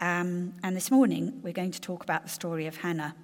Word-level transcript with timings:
Um, 0.00 0.54
and 0.62 0.74
this 0.74 0.90
morning, 0.90 1.40
we're 1.42 1.52
going 1.52 1.72
to 1.72 1.80
talk 1.80 2.02
about 2.02 2.22
the 2.22 2.30
story 2.30 2.66
of 2.66 2.76
Hannah. 2.78 3.14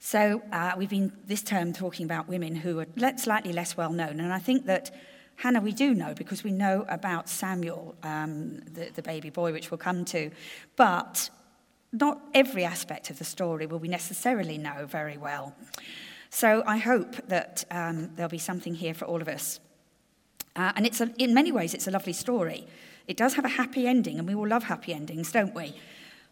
So, 0.00 0.42
uh, 0.52 0.72
we've 0.78 0.88
been 0.88 1.12
this 1.26 1.42
term 1.42 1.74
talking 1.74 2.06
about 2.06 2.28
women 2.28 2.54
who 2.54 2.80
are 2.80 2.86
slightly 3.16 3.52
less 3.52 3.76
well 3.76 3.92
known. 3.92 4.20
And 4.20 4.32
I 4.32 4.38
think 4.38 4.64
that 4.66 4.90
Hannah 5.36 5.60
we 5.60 5.72
do 5.72 5.94
know 5.94 6.14
because 6.14 6.42
we 6.42 6.50
know 6.50 6.86
about 6.88 7.28
Samuel, 7.28 7.94
um, 8.02 8.60
the, 8.60 8.90
the 8.94 9.02
baby 9.02 9.28
boy, 9.28 9.52
which 9.52 9.70
we'll 9.70 9.78
come 9.78 10.06
to. 10.06 10.30
But 10.76 11.28
not 11.92 12.22
every 12.32 12.64
aspect 12.64 13.10
of 13.10 13.18
the 13.18 13.24
story 13.24 13.66
will 13.66 13.78
we 13.78 13.88
necessarily 13.88 14.56
know 14.56 14.86
very 14.86 15.18
well. 15.18 15.54
So 16.30 16.62
I 16.66 16.78
hope 16.78 17.16
that 17.28 17.64
um, 17.70 18.10
there'll 18.14 18.30
be 18.30 18.38
something 18.38 18.74
here 18.74 18.94
for 18.94 19.04
all 19.04 19.20
of 19.20 19.28
us. 19.28 19.60
Uh, 20.56 20.72
and 20.74 20.86
it's 20.86 21.00
a, 21.00 21.12
in 21.18 21.34
many 21.34 21.52
ways, 21.52 21.74
it's 21.74 21.86
a 21.86 21.90
lovely 21.90 22.12
story. 22.12 22.66
It 23.08 23.16
does 23.16 23.34
have 23.34 23.44
a 23.44 23.48
happy 23.48 23.86
ending, 23.86 24.18
and 24.18 24.28
we 24.28 24.34
all 24.34 24.46
love 24.46 24.64
happy 24.64 24.92
endings, 24.92 25.32
don't 25.32 25.54
we? 25.54 25.74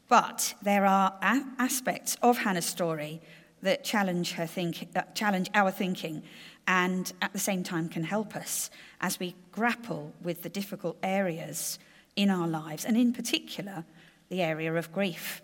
But 0.08 0.54
there 0.62 0.86
are 0.86 1.18
a- 1.22 1.44
aspects 1.58 2.16
of 2.22 2.38
Hannah's 2.38 2.66
story 2.66 3.20
that 3.62 3.82
challenge, 3.82 4.32
her 4.32 4.46
think, 4.46 4.88
uh, 4.94 5.02
challenge 5.14 5.50
our 5.54 5.70
thinking 5.70 6.22
and 6.68 7.12
at 7.22 7.32
the 7.32 7.38
same 7.38 7.62
time 7.62 7.88
can 7.88 8.04
help 8.04 8.36
us 8.36 8.70
as 9.00 9.18
we 9.18 9.34
grapple 9.52 10.12
with 10.22 10.42
the 10.42 10.48
difficult 10.48 10.96
areas 11.02 11.78
in 12.16 12.28
our 12.30 12.46
lives, 12.46 12.84
and 12.84 12.96
in 12.96 13.12
particular, 13.12 13.84
the 14.28 14.42
area 14.42 14.72
of 14.74 14.92
grief. 14.92 15.42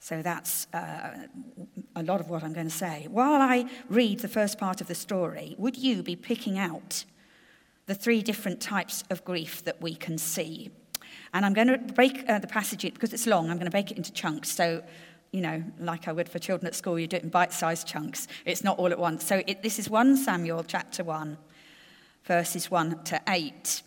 So 0.00 0.22
that's 0.22 0.66
uh, 0.72 1.26
a 1.94 2.02
lot 2.02 2.20
of 2.20 2.30
what 2.30 2.42
I'm 2.42 2.54
going 2.54 2.68
to 2.68 2.74
say. 2.74 3.06
While 3.10 3.40
I 3.40 3.66
read 3.88 4.20
the 4.20 4.28
first 4.28 4.58
part 4.58 4.80
of 4.80 4.86
the 4.86 4.94
story, 4.94 5.54
would 5.58 5.76
you 5.76 6.02
be 6.02 6.16
picking 6.16 6.58
out 6.58 7.04
the 7.86 7.94
three 7.94 8.22
different 8.22 8.60
types 8.60 9.04
of 9.10 9.24
grief 9.24 9.64
that 9.64 9.80
we 9.80 9.94
can 9.94 10.18
see. 10.18 10.70
And 11.32 11.46
I'm 11.46 11.52
going 11.52 11.68
to 11.68 11.78
break 11.78 12.28
uh, 12.28 12.38
the 12.38 12.46
passage, 12.46 12.82
because 12.82 13.12
it's 13.12 13.26
long, 13.26 13.50
I'm 13.50 13.56
going 13.56 13.66
to 13.66 13.70
break 13.70 13.90
it 13.90 13.96
into 13.96 14.12
chunks. 14.12 14.50
So, 14.50 14.82
you 15.32 15.40
know, 15.40 15.62
like 15.78 16.08
I 16.08 16.12
would 16.12 16.28
for 16.28 16.38
children 16.38 16.66
at 16.66 16.74
school, 16.74 16.98
you 16.98 17.06
do 17.06 17.16
it 17.16 17.22
in 17.22 17.28
bite 17.28 17.52
sized 17.52 17.86
chunks. 17.86 18.26
It's 18.44 18.64
not 18.64 18.78
all 18.78 18.90
at 18.90 18.98
once. 18.98 19.24
So 19.24 19.42
it, 19.46 19.62
this 19.62 19.78
is 19.78 19.88
1 19.88 20.16
Samuel 20.16 20.64
chapter 20.64 21.04
1, 21.04 21.38
verses 22.24 22.70
1 22.70 23.04
to 23.04 23.20
8. 23.28 23.82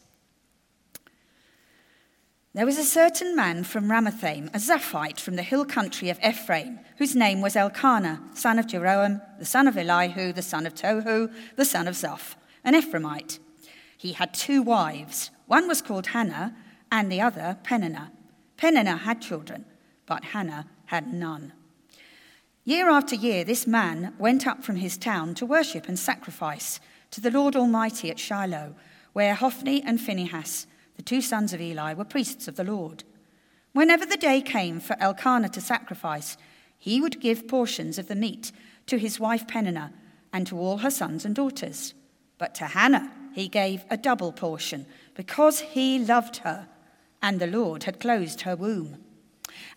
There 2.55 2.67
was 2.67 2.77
a 2.77 2.83
certain 2.83 3.35
man 3.35 3.63
from 3.63 3.89
Ramathaim, 3.89 4.49
a 4.49 4.59
Zophite 4.59 5.19
from 5.19 5.37
the 5.37 5.41
hill 5.41 5.65
country 5.65 6.09
of 6.09 6.19
Ephraim, 6.23 6.79
whose 6.97 7.15
name 7.15 7.41
was 7.41 7.55
Elkanah, 7.55 8.21
son 8.35 8.59
of 8.59 8.67
Jeroham, 8.67 9.21
the 9.39 9.45
son 9.45 9.67
of 9.67 9.75
Elihu, 9.75 10.31
the 10.31 10.43
son 10.43 10.67
of 10.67 10.75
Tohu, 10.75 11.33
the 11.55 11.65
son 11.65 11.87
of 11.87 11.95
Zoph, 11.95 12.35
an 12.63 12.75
Ephraimite. 12.75 13.39
He 14.03 14.11
had 14.11 14.33
two 14.33 14.61
wives. 14.61 15.31
One 15.45 15.65
was 15.65 15.81
called 15.81 16.07
Hannah, 16.07 16.53
and 16.91 17.09
the 17.09 17.21
other 17.21 17.57
Peninnah. 17.63 18.11
Peninnah 18.57 18.97
had 18.97 19.21
children, 19.21 19.63
but 20.05 20.25
Hannah 20.25 20.67
had 20.87 21.13
none. 21.13 21.53
Year 22.65 22.89
after 22.89 23.15
year, 23.15 23.45
this 23.45 23.65
man 23.65 24.13
went 24.19 24.45
up 24.45 24.61
from 24.61 24.75
his 24.75 24.97
town 24.97 25.35
to 25.35 25.45
worship 25.45 25.87
and 25.87 25.97
sacrifice 25.97 26.81
to 27.11 27.21
the 27.21 27.31
Lord 27.31 27.55
Almighty 27.55 28.09
at 28.09 28.19
Shiloh, 28.19 28.75
where 29.13 29.35
Hophni 29.35 29.81
and 29.83 30.01
Phinehas, 30.01 30.67
the 30.97 31.01
two 31.01 31.21
sons 31.21 31.53
of 31.53 31.61
Eli, 31.61 31.93
were 31.93 32.03
priests 32.03 32.49
of 32.49 32.57
the 32.57 32.65
Lord. 32.65 33.05
Whenever 33.71 34.05
the 34.05 34.17
day 34.17 34.41
came 34.41 34.81
for 34.81 34.97
Elkanah 34.99 35.47
to 35.47 35.61
sacrifice, 35.61 36.35
he 36.77 36.99
would 36.99 37.21
give 37.21 37.47
portions 37.47 37.97
of 37.97 38.09
the 38.09 38.15
meat 38.15 38.51
to 38.87 38.97
his 38.97 39.17
wife 39.17 39.47
Peninnah 39.47 39.93
and 40.33 40.45
to 40.47 40.59
all 40.59 40.79
her 40.79 40.91
sons 40.91 41.23
and 41.23 41.33
daughters. 41.33 41.93
But 42.37 42.53
to 42.55 42.65
Hannah, 42.65 43.09
he 43.33 43.47
gave 43.47 43.83
a 43.89 43.97
double 43.97 44.31
portion 44.31 44.85
because 45.15 45.59
he 45.59 45.99
loved 45.99 46.37
her 46.37 46.67
and 47.21 47.39
the 47.39 47.47
Lord 47.47 47.83
had 47.83 47.99
closed 47.99 48.41
her 48.41 48.55
womb. 48.55 48.97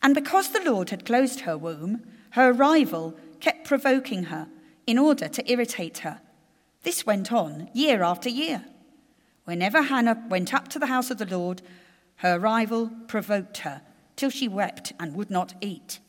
And 0.02 0.14
because 0.14 0.50
the 0.50 0.62
Lord 0.64 0.90
had 0.90 1.04
closed 1.04 1.40
her 1.40 1.56
womb, 1.56 2.02
her 2.30 2.52
rival 2.52 3.16
kept 3.40 3.66
provoking 3.66 4.24
her 4.24 4.48
in 4.86 4.98
order 4.98 5.28
to 5.28 5.50
irritate 5.50 5.98
her. 5.98 6.20
This 6.82 7.06
went 7.06 7.32
on 7.32 7.68
year 7.72 8.02
after 8.02 8.28
year. 8.28 8.64
Whenever 9.44 9.82
Hannah 9.82 10.24
went 10.28 10.52
up 10.52 10.68
to 10.68 10.78
the 10.78 10.86
house 10.86 11.10
of 11.10 11.18
the 11.18 11.26
Lord, 11.26 11.62
her 12.16 12.38
rival 12.38 12.90
provoked 13.06 13.58
her 13.58 13.82
till 14.16 14.30
she 14.30 14.48
wept 14.48 14.92
and 14.98 15.14
would 15.14 15.30
not 15.30 15.54
eat. 15.60 16.00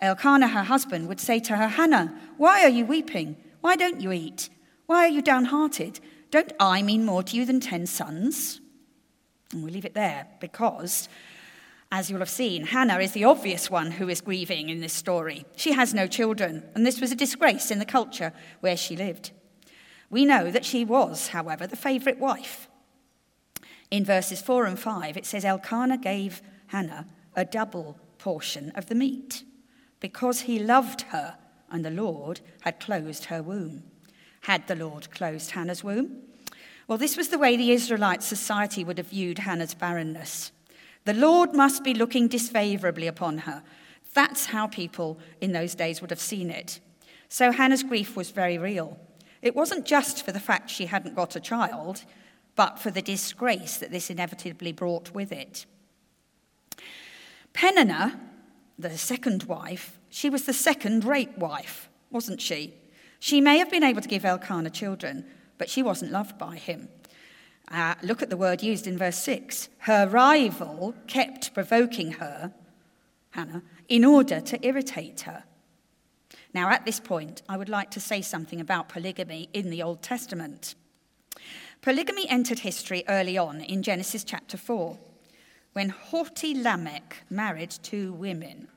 Elkanah, 0.00 0.48
her 0.48 0.64
husband, 0.64 1.08
would 1.08 1.20
say 1.20 1.40
to 1.40 1.56
her, 1.56 1.68
Hannah, 1.68 2.14
why 2.36 2.62
are 2.62 2.68
you 2.68 2.84
weeping? 2.84 3.36
Why 3.60 3.76
don't 3.76 4.00
you 4.00 4.12
eat? 4.12 4.48
Why 4.86 5.04
are 5.04 5.10
you 5.10 5.22
downhearted? 5.22 6.00
Don't 6.30 6.52
I 6.60 6.82
mean 6.82 7.04
more 7.04 7.22
to 7.22 7.36
you 7.36 7.44
than 7.44 7.60
ten 7.60 7.86
sons? 7.86 8.60
And 9.52 9.62
we'll 9.62 9.72
leave 9.72 9.84
it 9.84 9.94
there 9.94 10.28
because, 10.40 11.08
as 11.90 12.08
you'll 12.08 12.20
have 12.20 12.30
seen, 12.30 12.66
Hannah 12.66 12.98
is 12.98 13.12
the 13.12 13.24
obvious 13.24 13.68
one 13.68 13.92
who 13.92 14.08
is 14.08 14.20
grieving 14.20 14.68
in 14.68 14.80
this 14.80 14.92
story. 14.92 15.44
She 15.56 15.72
has 15.72 15.92
no 15.92 16.06
children, 16.06 16.62
and 16.74 16.86
this 16.86 17.00
was 17.00 17.10
a 17.10 17.16
disgrace 17.16 17.70
in 17.70 17.80
the 17.80 17.84
culture 17.84 18.32
where 18.60 18.76
she 18.76 18.96
lived. 18.96 19.32
We 20.08 20.24
know 20.24 20.50
that 20.50 20.64
she 20.64 20.84
was, 20.84 21.28
however, 21.28 21.66
the 21.66 21.76
favourite 21.76 22.18
wife. 22.18 22.68
In 23.90 24.04
verses 24.04 24.40
4 24.40 24.66
and 24.66 24.78
5, 24.78 25.16
it 25.16 25.26
says 25.26 25.44
Elkanah 25.44 25.98
gave 25.98 26.42
Hannah 26.68 27.06
a 27.34 27.44
double 27.44 27.98
portion 28.18 28.70
of 28.76 28.86
the 28.86 28.94
meat 28.94 29.42
because 29.98 30.42
he 30.42 30.58
loved 30.58 31.02
her 31.02 31.36
and 31.70 31.84
the 31.84 31.90
Lord 31.90 32.40
had 32.62 32.80
closed 32.80 33.26
her 33.26 33.42
womb. 33.42 33.84
Had 34.40 34.66
the 34.66 34.76
Lord 34.76 35.10
closed 35.10 35.52
Hannah's 35.52 35.84
womb? 35.84 36.22
Well, 36.86 36.98
this 36.98 37.16
was 37.16 37.28
the 37.28 37.38
way 37.38 37.56
the 37.56 37.72
Israelite 37.72 38.22
society 38.22 38.82
would 38.84 38.98
have 38.98 39.08
viewed 39.08 39.38
Hannah's 39.38 39.74
barrenness. 39.74 40.50
The 41.04 41.14
Lord 41.14 41.54
must 41.54 41.84
be 41.84 41.94
looking 41.94 42.28
disfavorably 42.28 43.06
upon 43.06 43.38
her. 43.38 43.62
That's 44.12 44.46
how 44.46 44.66
people 44.66 45.18
in 45.40 45.52
those 45.52 45.74
days 45.74 46.00
would 46.00 46.10
have 46.10 46.20
seen 46.20 46.50
it. 46.50 46.80
So 47.28 47.52
Hannah's 47.52 47.84
grief 47.84 48.16
was 48.16 48.30
very 48.30 48.58
real. 48.58 48.98
It 49.40 49.54
wasn't 49.54 49.86
just 49.86 50.24
for 50.24 50.32
the 50.32 50.40
fact 50.40 50.68
she 50.68 50.86
hadn't 50.86 51.14
got 51.14 51.36
a 51.36 51.40
child, 51.40 52.04
but 52.56 52.78
for 52.78 52.90
the 52.90 53.02
disgrace 53.02 53.76
that 53.78 53.90
this 53.90 54.10
inevitably 54.10 54.72
brought 54.72 55.14
with 55.14 55.32
it. 55.32 55.64
Peninnah, 57.52 58.20
the 58.78 58.98
second 58.98 59.44
wife, 59.44 59.98
she 60.08 60.28
was 60.28 60.44
the 60.44 60.52
second 60.52 61.04
rate 61.04 61.38
wife, 61.38 61.88
wasn't 62.10 62.40
she? 62.40 62.74
She 63.20 63.42
may 63.42 63.58
have 63.58 63.70
been 63.70 63.84
able 63.84 64.00
to 64.00 64.08
give 64.08 64.24
Elkanah 64.24 64.70
children, 64.70 65.26
but 65.58 65.68
she 65.68 65.82
wasn't 65.82 66.10
loved 66.10 66.38
by 66.38 66.56
him. 66.56 66.88
Uh, 67.70 67.94
look 68.02 68.22
at 68.22 68.30
the 68.30 68.36
word 68.36 68.62
used 68.62 68.86
in 68.86 68.98
verse 68.98 69.18
6. 69.18 69.68
Her 69.80 70.08
rival 70.08 70.94
kept 71.06 71.52
provoking 71.54 72.12
her, 72.12 72.52
Hannah, 73.32 73.62
in 73.88 74.06
order 74.06 74.40
to 74.40 74.66
irritate 74.66 75.20
her. 75.20 75.44
Now, 76.54 76.70
at 76.70 76.86
this 76.86 76.98
point, 76.98 77.42
I 77.48 77.58
would 77.58 77.68
like 77.68 77.90
to 77.92 78.00
say 78.00 78.22
something 78.22 78.58
about 78.58 78.88
polygamy 78.88 79.50
in 79.52 79.70
the 79.70 79.82
Old 79.82 80.02
Testament. 80.02 80.74
Polygamy 81.82 82.28
entered 82.28 82.60
history 82.60 83.04
early 83.06 83.36
on 83.36 83.60
in 83.60 83.82
Genesis 83.82 84.24
chapter 84.24 84.56
4, 84.56 84.98
when 85.74 85.90
haughty 85.90 86.54
Lamech 86.54 87.18
married 87.28 87.70
two 87.70 88.12
women. 88.14 88.68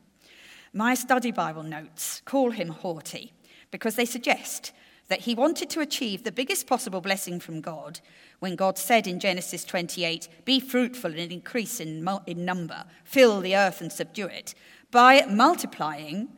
My 0.74 0.94
study 0.94 1.32
Bible 1.32 1.64
notes 1.64 2.22
call 2.26 2.52
him 2.52 2.68
haughty 2.70 3.32
because 3.74 3.96
they 3.96 4.06
suggest 4.06 4.72
that 5.08 5.22
he 5.22 5.34
wanted 5.34 5.68
to 5.68 5.82
achieve 5.82 6.24
the 6.24 6.32
biggest 6.32 6.68
possible 6.68 7.02
blessing 7.02 7.40
from 7.40 7.60
God 7.60 8.00
when 8.38 8.56
God 8.56 8.78
said 8.78 9.08
in 9.08 9.20
Genesis 9.20 9.66
28, 9.66 10.30
Be 10.46 10.60
fruitful 10.60 11.10
and 11.12 11.32
increase 11.32 11.80
in, 11.80 12.08
in 12.28 12.46
number, 12.46 12.86
fill 13.04 13.42
the 13.42 13.56
earth 13.56 13.82
and 13.82 13.92
subdue 13.92 14.28
it, 14.28 14.54
by 14.92 15.26
multiplying 15.28 16.30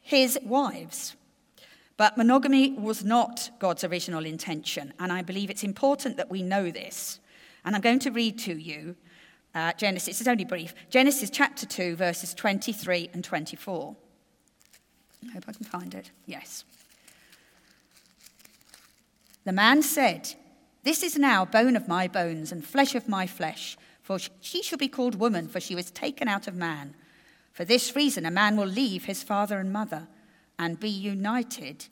his 0.00 0.36
wives. 0.44 1.14
But 1.96 2.16
monogamy 2.16 2.72
was 2.72 3.04
not 3.04 3.50
God's 3.60 3.84
original 3.84 4.26
intention, 4.26 4.92
and 4.98 5.12
I 5.12 5.22
believe 5.22 5.50
it's 5.50 5.62
important 5.62 6.16
that 6.16 6.32
we 6.32 6.42
know 6.42 6.68
this. 6.72 7.20
And 7.64 7.76
I'm 7.76 7.80
going 7.80 8.00
to 8.00 8.10
read 8.10 8.40
to 8.40 8.56
you 8.56 8.96
uh, 9.54 9.72
Genesis, 9.74 10.20
it's 10.20 10.28
only 10.28 10.44
brief, 10.44 10.74
Genesis 10.90 11.30
chapter 11.30 11.64
2, 11.64 11.94
verses 11.94 12.34
23 12.34 13.10
and 13.12 13.22
24. 13.22 13.94
I 15.28 15.34
hope 15.34 15.44
I 15.48 15.52
can 15.52 15.64
find 15.64 15.94
it. 15.94 16.10
Yes. 16.26 16.64
The 19.44 19.52
man 19.52 19.82
said, 19.82 20.34
This 20.82 21.02
is 21.02 21.18
now 21.18 21.44
bone 21.44 21.76
of 21.76 21.88
my 21.88 22.08
bones 22.08 22.50
and 22.50 22.64
flesh 22.64 22.94
of 22.94 23.08
my 23.08 23.26
flesh, 23.26 23.76
for 24.02 24.18
she 24.40 24.62
shall 24.62 24.78
be 24.78 24.88
called 24.88 25.16
woman, 25.16 25.48
for 25.48 25.60
she 25.60 25.74
was 25.74 25.90
taken 25.90 26.28
out 26.28 26.46
of 26.46 26.54
man. 26.54 26.94
For 27.52 27.64
this 27.64 27.94
reason, 27.94 28.26
a 28.26 28.30
man 28.30 28.56
will 28.56 28.66
leave 28.66 29.04
his 29.04 29.22
father 29.22 29.58
and 29.58 29.72
mother 29.72 30.08
and 30.58 30.80
be 30.80 30.88
united 30.88 31.86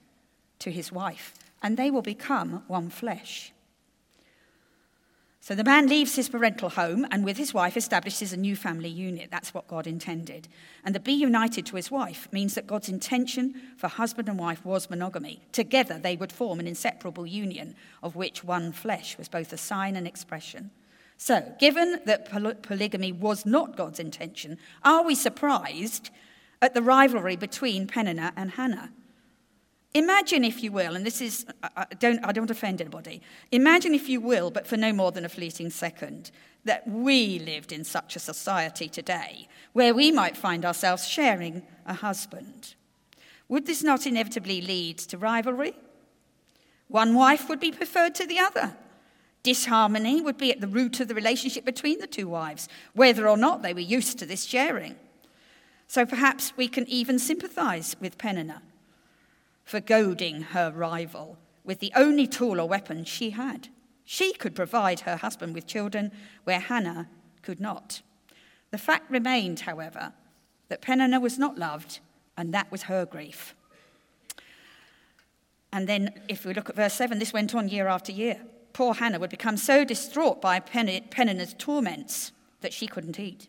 to 0.59 0.71
his 0.71 0.91
wife, 0.91 1.35
and 1.63 1.77
they 1.77 1.91
will 1.91 2.03
become 2.03 2.65
one 2.67 2.91
flesh. 2.91 3.53
So 5.43 5.57
the 5.57 5.65
man 5.65 5.89
leaves 5.89 6.15
his 6.15 6.29
parental 6.29 6.69
home 6.69 7.05
and 7.11 7.25
with 7.25 7.37
his 7.37 7.53
wife 7.53 7.77
establishes 7.77 8.33
a 8.33 8.37
new 8.37 8.55
family 8.55 8.89
unit. 8.89 9.29
That's 9.33 9.53
what 9.53 9.67
God 9.67 9.89
intended. 9.89 10.47
And 10.85 10.95
the 10.95 11.01
be 11.01 11.13
united 11.13 11.67
to 11.67 11.75
his 11.75 11.91
wife 11.91 12.29
means 12.31 12.55
that 12.55 12.69
God's 12.69 12.89
intention 12.89 13.61
for 13.77 13.89
husband 13.89 14.29
and 14.29 14.39
wife 14.39 14.65
was 14.65 14.89
monogamy. 14.89 15.43
Together 15.51 15.99
they 15.99 16.15
would 16.15 16.31
form 16.31 16.61
an 16.61 16.69
inseparable 16.69 17.27
union 17.27 17.75
of 18.05 18.15
which 18.15 18.45
one 18.45 18.71
flesh 18.71 19.19
was 19.19 19.29
both 19.29 19.53
a 19.53 19.57
sign 19.57 19.97
and 19.97 20.07
expression. 20.07 20.71
So, 21.17 21.53
given 21.59 21.99
that 22.05 22.31
poly- 22.31 22.55
polygamy 22.55 23.11
was 23.11 23.45
not 23.45 23.77
God's 23.77 23.99
intention, 23.99 24.59
are 24.85 25.03
we 25.03 25.17
surprised 25.17 26.11
at 26.61 26.73
the 26.73 26.83
rivalry 26.83 27.35
between 27.35 27.89
Peninnah 27.89 28.33
and 28.37 28.53
Hannah? 28.53 28.93
Imagine, 29.95 30.43
if 30.43 30.63
you 30.63 30.73
will, 30.73 30.97
and 30.97 31.05
this 31.05 31.21
is, 31.21 31.45
I 31.63 31.87
don't, 31.99 32.25
I 32.25 32.33
don't 32.33 32.51
offend 32.51 32.81
anybody, 32.81 33.21
imagine, 33.51 33.95
if 33.95 34.09
you 34.09 34.23
will, 34.23 34.51
but 34.51 34.67
for 34.67 34.79
no 34.79 34.91
more 34.93 35.13
than 35.13 35.27
a 35.27 35.29
fleeting 35.29 35.69
second, 35.69 36.31
that 36.65 36.89
we 36.89 37.39
lived 37.39 37.73
in 37.73 37.85
such 37.85 38.17
a 38.17 38.21
society 38.21 38.89
today 38.89 39.49
where 39.75 39.93
we 39.93 40.11
might 40.11 40.37
find 40.37 40.65
ourselves 40.65 41.07
sharing 41.07 41.63
a 41.85 41.93
husband. 41.93 42.75
Would 43.49 43.67
this 43.67 43.83
not 43.83 44.07
inevitably 44.07 44.63
lead 44.63 44.97
to 44.99 45.19
rivalry? 45.19 45.75
One 46.89 47.15
wife 47.15 47.51
would 47.51 47.61
be 47.61 47.73
preferred 47.73 48.15
to 48.15 48.27
the 48.27 48.39
other. 48.39 48.77
Disharmony 49.43 50.23
would 50.23 50.39
be 50.39 50.53
at 50.53 50.61
the 50.61 50.69
root 50.69 51.01
of 51.01 51.09
the 51.09 51.15
relationship 51.15 51.67
between 51.67 51.99
the 51.99 52.07
two 52.07 52.29
wives, 52.29 52.67
whether 52.95 53.29
or 53.29 53.37
not 53.37 53.61
they 53.61 53.75
were 53.75 53.81
used 53.81 54.19
to 54.21 54.27
this 54.27 54.45
sharing. 54.45 54.95
So 55.87 56.07
perhaps 56.07 56.57
we 56.57 56.69
can 56.69 56.87
even 56.87 57.19
sympathize 57.19 57.95
with 58.01 58.17
Peninnah 58.17 58.63
for 59.65 59.81
goading 59.81 60.43
her 60.43 60.71
rival 60.71 61.39
with 61.65 61.79
the 61.79 61.93
only 61.95 62.27
tool 62.27 62.61
or 62.61 62.69
weapon 62.69 63.05
she 63.05 63.31
had. 63.31 63.69
She 64.05 64.33
could 64.33 64.55
provide 64.55 65.01
her 65.01 65.17
husband 65.17 65.55
with 65.55 65.67
children 65.67 66.13
where 66.45 66.61
Hannah 66.61 67.09
could 67.43 67.61
not. 67.61 68.03
The 68.71 68.79
fact 68.79 69.11
remained, 69.11 69.61
however, 69.61 70.13
that 70.69 70.83
Peninnah 70.83 71.21
was 71.21 71.39
not 71.39 71.59
loved, 71.59 72.01
and 72.37 72.53
that 72.53 72.71
was 72.71 72.85
her 72.85 73.05
grief. 73.05 73.55
And 75.73 75.89
then, 75.89 76.11
if 76.29 76.45
we 76.45 76.53
look 76.53 76.69
at 76.69 76.77
verse 76.77 76.95
7, 76.95 77.19
this 77.19 77.33
went 77.33 77.55
on 77.55 77.69
year 77.69 77.89
after 77.89 78.13
year. 78.13 78.41
Poor 78.73 78.95
Hannah 78.95 79.19
would 79.19 79.31
become 79.31 79.57
so 79.57 79.85
distraught 79.85 80.41
by 80.41 80.61
Peninnah's 80.61 81.55
torments 81.59 82.33
that 82.61 82.73
she 82.73 82.87
couldn't 82.87 83.21
eat. 83.21 83.49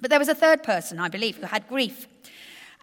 But 0.00 0.10
there 0.10 0.18
was 0.18 0.28
a 0.28 0.34
third 0.34 0.62
person, 0.62 0.98
I 0.98 1.08
believe, 1.08 1.36
who 1.36 1.46
had 1.46 1.68
grief. 1.68 2.08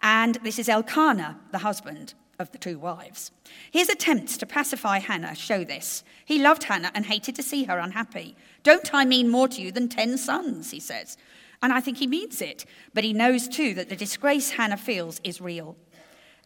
And 0.02 0.36
this 0.36 0.58
is 0.58 0.68
Elkanah, 0.68 1.38
the 1.50 1.58
husband 1.58 2.14
of 2.38 2.52
the 2.52 2.58
two 2.58 2.78
wives. 2.78 3.32
His 3.70 3.88
attempts 3.88 4.36
to 4.38 4.46
pacify 4.46 5.00
Hannah 5.00 5.34
show 5.34 5.64
this. 5.64 6.04
He 6.24 6.40
loved 6.40 6.64
Hannah 6.64 6.92
and 6.94 7.06
hated 7.06 7.34
to 7.36 7.42
see 7.42 7.64
her 7.64 7.78
unhappy. 7.78 8.36
Don't 8.62 8.94
I 8.94 9.04
mean 9.04 9.28
more 9.28 9.48
to 9.48 9.60
you 9.60 9.72
than 9.72 9.88
ten 9.88 10.16
sons, 10.16 10.70
he 10.70 10.78
says. 10.78 11.16
And 11.60 11.72
I 11.72 11.80
think 11.80 11.98
he 11.98 12.06
means 12.06 12.40
it, 12.40 12.64
but 12.94 13.02
he 13.02 13.12
knows 13.12 13.48
too 13.48 13.74
that 13.74 13.88
the 13.88 13.96
disgrace 13.96 14.50
Hannah 14.50 14.76
feels 14.76 15.20
is 15.24 15.40
real. 15.40 15.76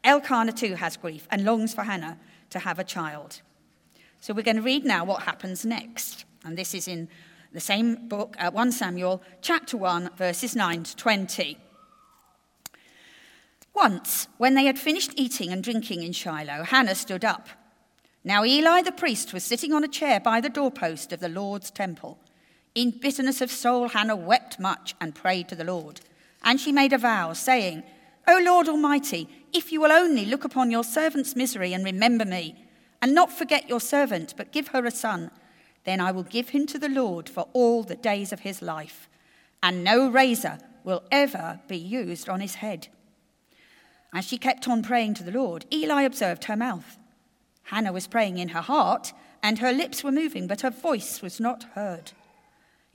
Elkanah 0.03 0.53
too 0.53 0.75
has 0.77 0.97
grief 0.97 1.29
and 1.31 1.45
longs 1.45 1.75
for 1.75 1.83
Hannah 1.83 2.19
to 2.51 2.61
have 2.61 2.79
a 2.79 2.85
child. 2.85 3.43
So 4.21 4.33
we're 4.33 4.43
going 4.43 4.57
to 4.57 4.63
read 4.63 4.85
now 4.85 5.05
what 5.05 5.25
happens 5.25 5.65
next. 5.67 6.25
And 6.45 6.57
this 6.57 6.75
is 6.75 6.89
in 6.89 7.09
the 7.53 7.61
same 7.61 8.09
book, 8.09 8.35
uh, 8.39 8.51
1 8.51 8.73
Samuel, 8.73 9.23
chapter 9.43 9.77
1, 9.77 10.11
verses 10.17 10.57
9 10.57 10.85
to 10.85 10.97
20. 10.97 11.59
Once, 13.75 14.29
when 14.37 14.55
they 14.55 14.65
had 14.65 14.79
finished 14.79 15.13
eating 15.17 15.51
and 15.51 15.65
drinking 15.65 16.03
in 16.03 16.13
Shiloh, 16.13 16.65
Hannah 16.65 16.95
stood 16.95 17.25
up. 17.25 17.49
Now 18.25 18.45
Eli 18.45 18.83
the 18.83 18.93
priest 18.93 19.33
was 19.33 19.43
sitting 19.43 19.73
on 19.73 19.83
a 19.83 19.89
chair 19.89 20.21
by 20.21 20.41
the 20.41 20.49
doorpost 20.49 21.13
of 21.13 21.21
the 21.21 21.29
Lord's 21.29 21.71
temple. 21.71 22.19
In 22.75 22.91
bitterness 22.91 23.41
of 23.41 23.51
soul, 23.51 23.89
Hannah 23.89 24.17
wept 24.17 24.61
much 24.61 24.95
and 25.01 25.15
prayed 25.15 25.49
to 25.49 25.57
the 25.57 25.65
Lord. 25.65 26.01
And 26.45 26.61
she 26.61 26.73
made 26.73 26.93
a 26.93 26.99
vow, 26.99 27.33
saying, 27.33 27.83
O 28.29 28.41
Lord 28.45 28.69
Almighty, 28.69 29.29
if 29.53 29.73
you 29.73 29.81
will 29.81 29.93
only 29.93 30.25
look 30.25 30.45
upon 30.45 30.71
your 30.71 30.85
servant's 30.85 31.35
misery 31.35 31.73
and 31.73 31.85
remember 31.85 32.25
me, 32.25 32.55
and 33.01 33.15
not 33.15 33.33
forget 33.33 33.69
your 33.69 33.81
servant, 33.81 34.35
but 34.37 34.53
give 34.53 34.69
her 34.69 34.87
a 34.87 34.91
son, 34.91 35.31
then 35.85 36.01
I 36.01 36.13
will 36.13 36.23
give 36.23 36.51
him 36.51 36.67
to 36.69 36.79
the 36.79 36.89
Lord 36.89 37.29
for 37.29 37.49
all 37.53 37.83
the 37.83 37.97
days 37.97 38.33
of 38.33 38.41
his 38.41 38.63
life, 38.63 39.09
and 39.63 39.83
no 39.83 40.09
razor 40.09 40.59
will 40.85 41.03
ever 41.11 41.61
be 41.67 41.77
used 41.77 42.29
on 42.29 42.41
his 42.41 42.57
head. 42.57 42.89
As 44.13 44.25
she 44.27 44.37
kept 44.37 44.69
on 44.69 44.83
praying 44.83 45.15
to 45.15 45.25
the 45.25 45.33
Lord, 45.33 45.65
Eli 45.73 46.03
observed 46.03 46.45
her 46.45 46.57
mouth. 46.57 46.99
Hannah 47.65 47.93
was 47.93 48.07
praying 48.07 48.39
in 48.39 48.51
her 48.51 48.61
heart, 48.61 49.13
and 49.43 49.59
her 49.59 49.73
lips 49.73 50.05
were 50.05 50.13
moving, 50.13 50.47
but 50.47 50.61
her 50.61 50.71
voice 50.71 51.23
was 51.23 51.41
not 51.41 51.65
heard. 51.75 52.13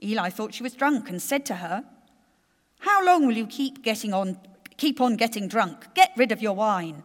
Eli 0.02 0.30
thought 0.30 0.54
she 0.54 0.64
was 0.64 0.74
drunk 0.74 1.10
and 1.10 1.22
said 1.22 1.46
to 1.48 1.56
her, 1.56 1.84
How 2.80 3.04
long 3.04 3.26
will 3.26 3.36
you 3.36 3.48
keep 3.48 3.84
getting 3.84 4.14
on 4.14 4.38
keep 4.78 5.02
on 5.02 5.16
getting 5.16 5.48
drunk? 5.48 5.88
Get 5.96 6.12
rid 6.16 6.32
of 6.32 6.42
your 6.42 6.54
wine. 6.54 7.02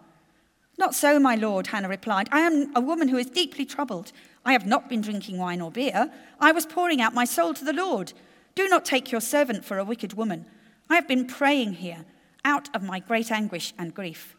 Not 0.77 0.95
so, 0.95 1.19
my 1.19 1.37
lord, 1.37 1.69
Hannah 1.69 1.89
replied. 1.89 2.29
I 2.31 2.41
am 2.41 2.71
a 2.77 2.81
woman 2.83 3.09
who 3.09 3.17
is 3.17 3.27
deeply 3.27 3.65
troubled. 3.65 4.13
I 4.45 4.53
have 4.53 4.67
not 4.67 4.91
been 4.91 5.01
drinking 5.01 5.39
wine 5.39 5.63
or 5.63 5.71
beer. 5.71 6.13
I 6.39 6.53
was 6.53 6.67
pouring 6.67 7.01
out 7.01 7.15
my 7.15 7.25
soul 7.25 7.55
to 7.55 7.65
the 7.65 7.73
Lord. 7.73 8.13
Do 8.55 8.69
not 8.69 8.85
take 8.85 9.11
your 9.11 9.23
servant 9.23 9.65
for 9.65 9.79
a 9.79 9.85
wicked 9.85 10.15
woman. 10.15 10.45
I 10.91 10.97
have 10.97 11.09
been 11.09 11.27
praying 11.27 11.75
here 11.75 12.05
out 12.45 12.75
of 12.75 12.83
my 12.83 12.99
great 12.99 13.31
anguish 13.31 13.73
and 13.79 13.95
grief. 13.95 14.37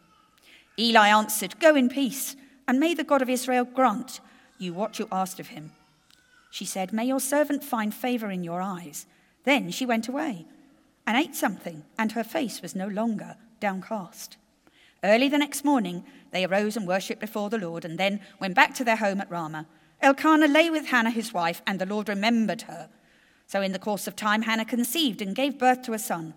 Eli 0.78 1.08
answered, 1.08 1.60
Go 1.60 1.74
in 1.74 1.88
peace, 1.88 2.36
and 2.66 2.80
may 2.80 2.94
the 2.94 3.04
God 3.04 3.22
of 3.22 3.28
Israel 3.28 3.64
grant 3.64 4.20
you 4.58 4.72
what 4.72 4.98
you 4.98 5.08
asked 5.10 5.40
of 5.40 5.48
him. 5.48 5.72
She 6.50 6.64
said, 6.64 6.92
May 6.92 7.06
your 7.06 7.20
servant 7.20 7.64
find 7.64 7.92
favor 7.92 8.30
in 8.30 8.44
your 8.44 8.62
eyes. 8.62 9.06
Then 9.44 9.70
she 9.70 9.86
went 9.86 10.08
away 10.08 10.46
and 11.06 11.16
ate 11.16 11.34
something, 11.34 11.84
and 11.98 12.12
her 12.12 12.24
face 12.24 12.62
was 12.62 12.74
no 12.74 12.86
longer 12.86 13.36
downcast. 13.60 14.36
Early 15.02 15.28
the 15.28 15.38
next 15.38 15.64
morning, 15.64 16.04
they 16.30 16.44
arose 16.44 16.76
and 16.76 16.88
worshipped 16.88 17.20
before 17.20 17.50
the 17.50 17.58
Lord, 17.58 17.84
and 17.84 17.98
then 17.98 18.20
went 18.40 18.54
back 18.54 18.74
to 18.76 18.84
their 18.84 18.96
home 18.96 19.20
at 19.20 19.30
Ramah. 19.30 19.66
Elkanah 20.00 20.48
lay 20.48 20.70
with 20.70 20.86
Hannah 20.86 21.10
his 21.10 21.32
wife, 21.32 21.60
and 21.66 21.78
the 21.78 21.86
Lord 21.86 22.08
remembered 22.08 22.62
her. 22.62 22.88
So 23.46 23.60
in 23.60 23.72
the 23.72 23.78
course 23.78 24.06
of 24.06 24.16
time, 24.16 24.42
Hannah 24.42 24.64
conceived 24.64 25.20
and 25.20 25.34
gave 25.34 25.58
birth 25.58 25.82
to 25.82 25.92
a 25.92 25.98
son. 25.98 26.34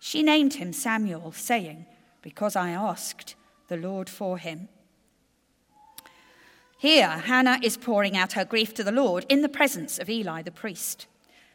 She 0.00 0.22
named 0.22 0.54
him 0.54 0.72
Samuel, 0.72 1.30
saying, 1.32 1.86
Because 2.22 2.56
I 2.56 2.70
asked 2.70 3.36
the 3.68 3.76
Lord 3.76 4.08
for 4.08 4.38
him. 4.38 4.68
Here, 6.78 7.08
Hannah 7.08 7.60
is 7.62 7.76
pouring 7.76 8.16
out 8.16 8.32
her 8.32 8.44
grief 8.46 8.72
to 8.74 8.82
the 8.82 8.90
Lord 8.90 9.26
in 9.28 9.42
the 9.42 9.48
presence 9.50 9.98
of 9.98 10.08
Eli 10.08 10.40
the 10.40 10.50
priest. 10.50 11.06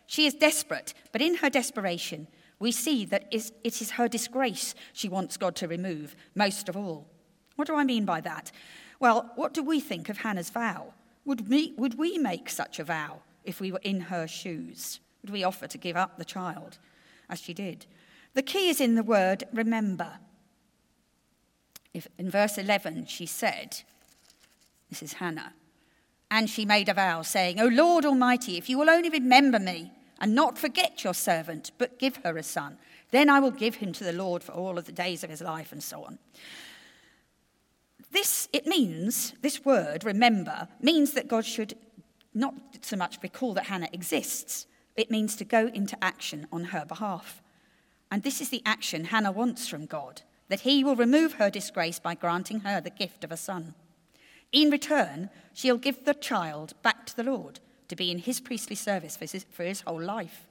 She 0.06 0.28
is 0.28 0.36
desperate, 0.36 0.94
but 1.12 1.22
in 1.22 1.38
her 1.38 1.50
desperation, 1.50 2.28
we 2.60 2.72
see 2.72 3.04
that 3.06 3.28
it 3.32 3.52
is 3.64 3.92
her 3.92 4.08
disgrace 4.08 4.76
she 4.94 5.10
wants 5.10 5.36
God 5.36 5.56
to 5.58 5.68
remove 5.68 6.16
most 6.36 6.70
of 6.70 6.78
all. 6.78 7.08
What 7.56 7.68
do 7.68 7.76
I 7.76 7.84
mean 7.84 8.06
by 8.06 8.22
that? 8.22 8.52
Well, 9.00 9.32
what 9.36 9.56
do 9.56 9.64
we 9.64 9.80
think 9.80 10.08
of 10.08 10.20
Hannah's 10.20 10.52
vow? 10.52 10.94
Would 11.26 11.50
we, 11.50 11.74
would 11.78 11.98
we 11.98 12.20
make 12.20 12.50
such 12.50 12.78
a 12.78 12.84
vow 12.84 13.22
if 13.44 13.60
we 13.60 13.72
were 13.72 13.82
in 13.84 14.02
her 14.02 14.28
shoes? 14.28 15.00
Would 15.24 15.32
we 15.32 15.44
offer 15.44 15.66
to 15.66 15.78
give 15.80 15.98
up 15.98 16.18
the 16.18 16.26
child 16.26 16.78
as 17.28 17.42
she 17.42 17.56
did? 17.56 17.88
The 18.36 18.44
key 18.44 18.70
is 18.70 18.80
in 18.80 18.96
the 18.96 19.04
word 19.04 19.46
remember. 19.54 20.20
If, 21.94 22.08
in 22.20 22.30
verse 22.30 22.58
11, 22.58 23.06
she 23.08 23.26
said, 23.26 23.82
This 24.90 25.02
is 25.02 25.14
Hannah, 25.14 25.54
and 26.30 26.50
she 26.50 26.66
made 26.66 26.90
a 26.90 26.94
vow, 26.94 27.22
saying, 27.22 27.62
O 27.62 27.68
Lord 27.68 28.06
Almighty, 28.06 28.58
if 28.58 28.70
you 28.70 28.78
will 28.78 28.90
only 28.90 29.10
remember 29.10 29.58
me 29.58 29.94
and 30.20 30.36
not 30.36 30.58
forget 30.58 31.04
your 31.04 31.14
servant, 31.14 31.72
but 31.78 31.98
give 31.98 32.18
her 32.18 32.38
a 32.38 32.44
son, 32.44 32.78
then 33.12 33.30
I 33.30 33.40
will 33.40 33.52
give 33.52 33.76
him 33.76 33.94
to 33.94 34.04
the 34.04 34.12
Lord 34.12 34.44
for 34.44 34.52
all 34.52 34.78
of 34.78 34.86
the 34.86 34.92
days 34.92 35.24
of 35.24 35.30
his 35.30 35.42
life, 35.42 35.72
and 35.72 35.82
so 35.82 36.04
on. 36.04 36.20
This, 38.12 38.50
it 38.52 38.68
means, 38.68 39.34
this 39.42 39.64
word, 39.64 40.04
remember, 40.04 40.68
means 40.82 41.12
that 41.12 41.30
God 41.30 41.46
should 41.46 41.76
not 42.34 42.54
so 42.82 42.98
much 42.98 43.18
recall 43.24 43.54
that 43.54 43.68
Hannah 43.68 43.90
exists, 43.94 44.68
it 44.98 45.10
means 45.10 45.38
to 45.38 45.46
go 45.46 45.68
into 45.68 46.02
action 46.04 46.48
on 46.52 46.66
her 46.66 46.86
behalf. 46.86 47.42
And 48.16 48.24
this 48.24 48.40
is 48.40 48.48
the 48.48 48.62
action 48.66 49.04
Hannah 49.04 49.34
wants 49.34 49.68
from 49.68 49.88
God 49.88 50.22
that 50.48 50.62
he 50.62 50.86
will 50.86 50.96
remove 50.96 51.34
her 51.34 51.50
disgrace 51.50 52.00
by 52.00 52.16
granting 52.16 52.62
her 52.62 52.80
the 52.80 52.90
gift 52.90 53.26
of 53.26 53.32
a 53.34 53.36
son. 53.36 53.74
In 54.54 54.70
return, 54.70 55.30
she'll 55.54 55.76
give 55.76 56.06
the 56.06 56.14
child 56.14 56.76
back 56.82 57.06
to 57.08 57.16
the 57.18 57.26
Lord 57.26 57.60
to 57.90 57.96
be 57.98 58.12
in 58.12 58.20
his 58.20 58.40
priestly 58.40 58.78
service 58.78 59.18
for 59.18 59.26
his, 59.26 59.46
for 59.52 59.64
his 59.64 59.82
whole 59.82 60.02
life. 60.02 60.48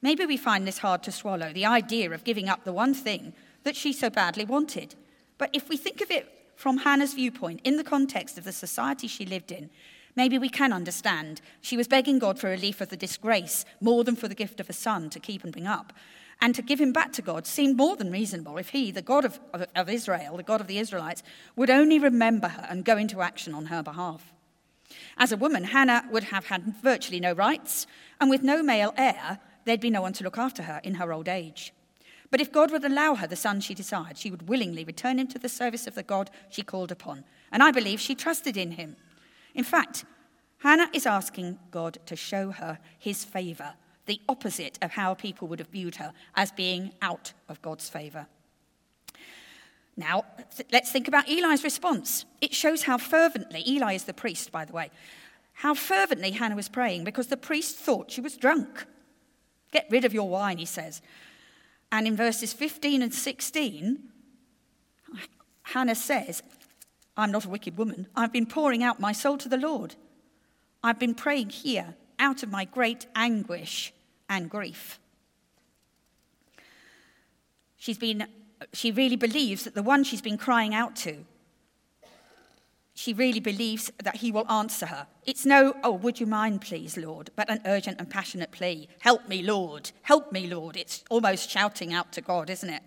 Maybe 0.00 0.24
we 0.24 0.36
find 0.36 0.64
this 0.64 0.78
hard 0.78 1.02
to 1.02 1.10
swallow, 1.10 1.52
the 1.52 1.66
idea 1.66 2.12
of 2.12 2.22
giving 2.22 2.48
up 2.48 2.62
the 2.62 2.72
one 2.72 2.94
thing 2.94 3.32
that 3.64 3.74
she 3.74 3.92
so 3.92 4.08
badly 4.08 4.44
wanted. 4.44 4.94
But 5.38 5.50
if 5.52 5.68
we 5.68 5.76
think 5.76 6.00
of 6.00 6.12
it 6.12 6.52
from 6.54 6.78
Hannah's 6.78 7.14
viewpoint, 7.14 7.62
in 7.64 7.78
the 7.78 7.82
context 7.82 8.38
of 8.38 8.44
the 8.44 8.52
society 8.52 9.08
she 9.08 9.26
lived 9.26 9.50
in, 9.50 9.70
maybe 10.14 10.38
we 10.38 10.48
can 10.48 10.72
understand. 10.72 11.40
She 11.62 11.76
was 11.76 11.88
begging 11.88 12.20
God 12.20 12.38
for 12.38 12.48
relief 12.48 12.80
of 12.80 12.90
the 12.90 12.96
disgrace 12.96 13.64
more 13.80 14.04
than 14.04 14.14
for 14.14 14.28
the 14.28 14.36
gift 14.36 14.60
of 14.60 14.70
a 14.70 14.72
son 14.72 15.10
to 15.10 15.18
keep 15.18 15.42
and 15.42 15.52
bring 15.52 15.66
up 15.66 15.92
and 16.40 16.54
to 16.54 16.62
give 16.62 16.80
him 16.80 16.92
back 16.92 17.12
to 17.14 17.22
God 17.22 17.46
seemed 17.46 17.76
more 17.76 17.96
than 17.96 18.10
reasonable 18.10 18.56
if 18.56 18.70
he, 18.70 18.90
the 18.90 19.02
God 19.02 19.24
of, 19.24 19.38
of, 19.52 19.66
of, 19.76 19.88
Israel, 19.88 20.36
the 20.36 20.42
God 20.42 20.60
of 20.60 20.66
the 20.66 20.78
Israelites, 20.78 21.22
would 21.56 21.70
only 21.70 21.98
remember 21.98 22.48
her 22.48 22.66
and 22.70 22.84
go 22.84 22.96
into 22.96 23.20
action 23.20 23.54
on 23.54 23.66
her 23.66 23.82
behalf. 23.82 24.32
As 25.18 25.32
a 25.32 25.36
woman, 25.36 25.64
Hannah 25.64 26.04
would 26.10 26.24
have 26.24 26.46
had 26.46 26.74
virtually 26.82 27.20
no 27.20 27.32
rights, 27.32 27.86
and 28.20 28.30
with 28.30 28.42
no 28.42 28.62
male 28.62 28.94
heir, 28.96 29.38
there'd 29.64 29.80
be 29.80 29.90
no 29.90 30.02
one 30.02 30.14
to 30.14 30.24
look 30.24 30.38
after 30.38 30.62
her 30.62 30.80
in 30.82 30.94
her 30.94 31.12
old 31.12 31.28
age. 31.28 31.72
But 32.30 32.40
if 32.40 32.52
God 32.52 32.70
would 32.70 32.84
allow 32.84 33.16
her 33.16 33.26
the 33.26 33.36
son 33.36 33.60
she 33.60 33.74
desired, 33.74 34.16
she 34.16 34.30
would 34.30 34.48
willingly 34.48 34.84
return 34.84 35.18
him 35.18 35.26
to 35.28 35.38
the 35.38 35.48
service 35.48 35.86
of 35.86 35.94
the 35.94 36.02
God 36.02 36.30
she 36.48 36.62
called 36.62 36.92
upon. 36.92 37.24
And 37.50 37.62
I 37.62 37.72
believe 37.72 38.00
she 38.00 38.14
trusted 38.14 38.56
in 38.56 38.72
him. 38.72 38.96
In 39.54 39.64
fact, 39.64 40.04
Hannah 40.58 40.90
is 40.92 41.06
asking 41.06 41.58
God 41.70 41.98
to 42.06 42.14
show 42.14 42.50
her 42.52 42.78
his 42.98 43.24
favor, 43.24 43.74
the 44.10 44.20
opposite 44.28 44.76
of 44.82 44.90
how 44.90 45.14
people 45.14 45.46
would 45.46 45.60
have 45.60 45.68
viewed 45.68 45.94
her 45.94 46.12
as 46.34 46.50
being 46.50 46.90
out 47.00 47.32
of 47.48 47.62
God's 47.62 47.88
favor. 47.88 48.26
Now, 49.96 50.24
let's 50.72 50.90
think 50.90 51.06
about 51.06 51.28
Eli's 51.28 51.62
response. 51.62 52.24
It 52.40 52.52
shows 52.52 52.82
how 52.82 52.98
fervently, 52.98 53.62
Eli 53.64 53.94
is 53.94 54.04
the 54.04 54.12
priest, 54.12 54.50
by 54.50 54.64
the 54.64 54.72
way, 54.72 54.90
how 55.52 55.74
fervently 55.74 56.32
Hannah 56.32 56.56
was 56.56 56.68
praying 56.68 57.04
because 57.04 57.28
the 57.28 57.36
priest 57.36 57.76
thought 57.76 58.10
she 58.10 58.20
was 58.20 58.36
drunk. 58.36 58.84
Get 59.70 59.86
rid 59.90 60.04
of 60.04 60.12
your 60.12 60.28
wine, 60.28 60.58
he 60.58 60.66
says. 60.66 61.02
And 61.92 62.08
in 62.08 62.16
verses 62.16 62.52
15 62.52 63.02
and 63.02 63.14
16, 63.14 64.00
Hannah 65.62 65.94
says, 65.94 66.42
I'm 67.16 67.30
not 67.30 67.44
a 67.44 67.48
wicked 67.48 67.78
woman. 67.78 68.08
I've 68.16 68.32
been 68.32 68.46
pouring 68.46 68.82
out 68.82 68.98
my 68.98 69.12
soul 69.12 69.38
to 69.38 69.48
the 69.48 69.56
Lord. 69.56 69.94
I've 70.82 70.98
been 70.98 71.14
praying 71.14 71.50
here 71.50 71.94
out 72.18 72.42
of 72.42 72.50
my 72.50 72.64
great 72.64 73.06
anguish 73.14 73.92
and 74.30 74.48
grief. 74.48 74.98
She's 77.76 77.98
been, 77.98 78.26
she 78.72 78.92
really 78.92 79.16
believes 79.16 79.64
that 79.64 79.74
the 79.74 79.82
one 79.82 80.04
she's 80.04 80.22
been 80.22 80.38
crying 80.38 80.74
out 80.74 80.96
to, 80.96 81.26
she 82.94 83.12
really 83.14 83.40
believes 83.40 83.90
that 84.02 84.16
he 84.16 84.30
will 84.30 84.50
answer 84.50 84.86
her. 84.86 85.06
It's 85.24 85.46
no, 85.46 85.74
oh, 85.82 85.92
would 85.92 86.20
you 86.20 86.26
mind, 86.26 86.60
please, 86.60 86.98
Lord, 86.98 87.30
but 87.34 87.48
an 87.48 87.62
urgent 87.64 87.98
and 87.98 88.10
passionate 88.10 88.52
plea. 88.52 88.88
Help 89.00 89.26
me, 89.26 89.42
Lord. 89.42 89.90
Help 90.02 90.32
me, 90.32 90.46
Lord. 90.46 90.76
It's 90.76 91.02
almost 91.08 91.48
shouting 91.48 91.94
out 91.94 92.12
to 92.12 92.20
God, 92.20 92.50
isn't 92.50 92.68
it? 92.68 92.82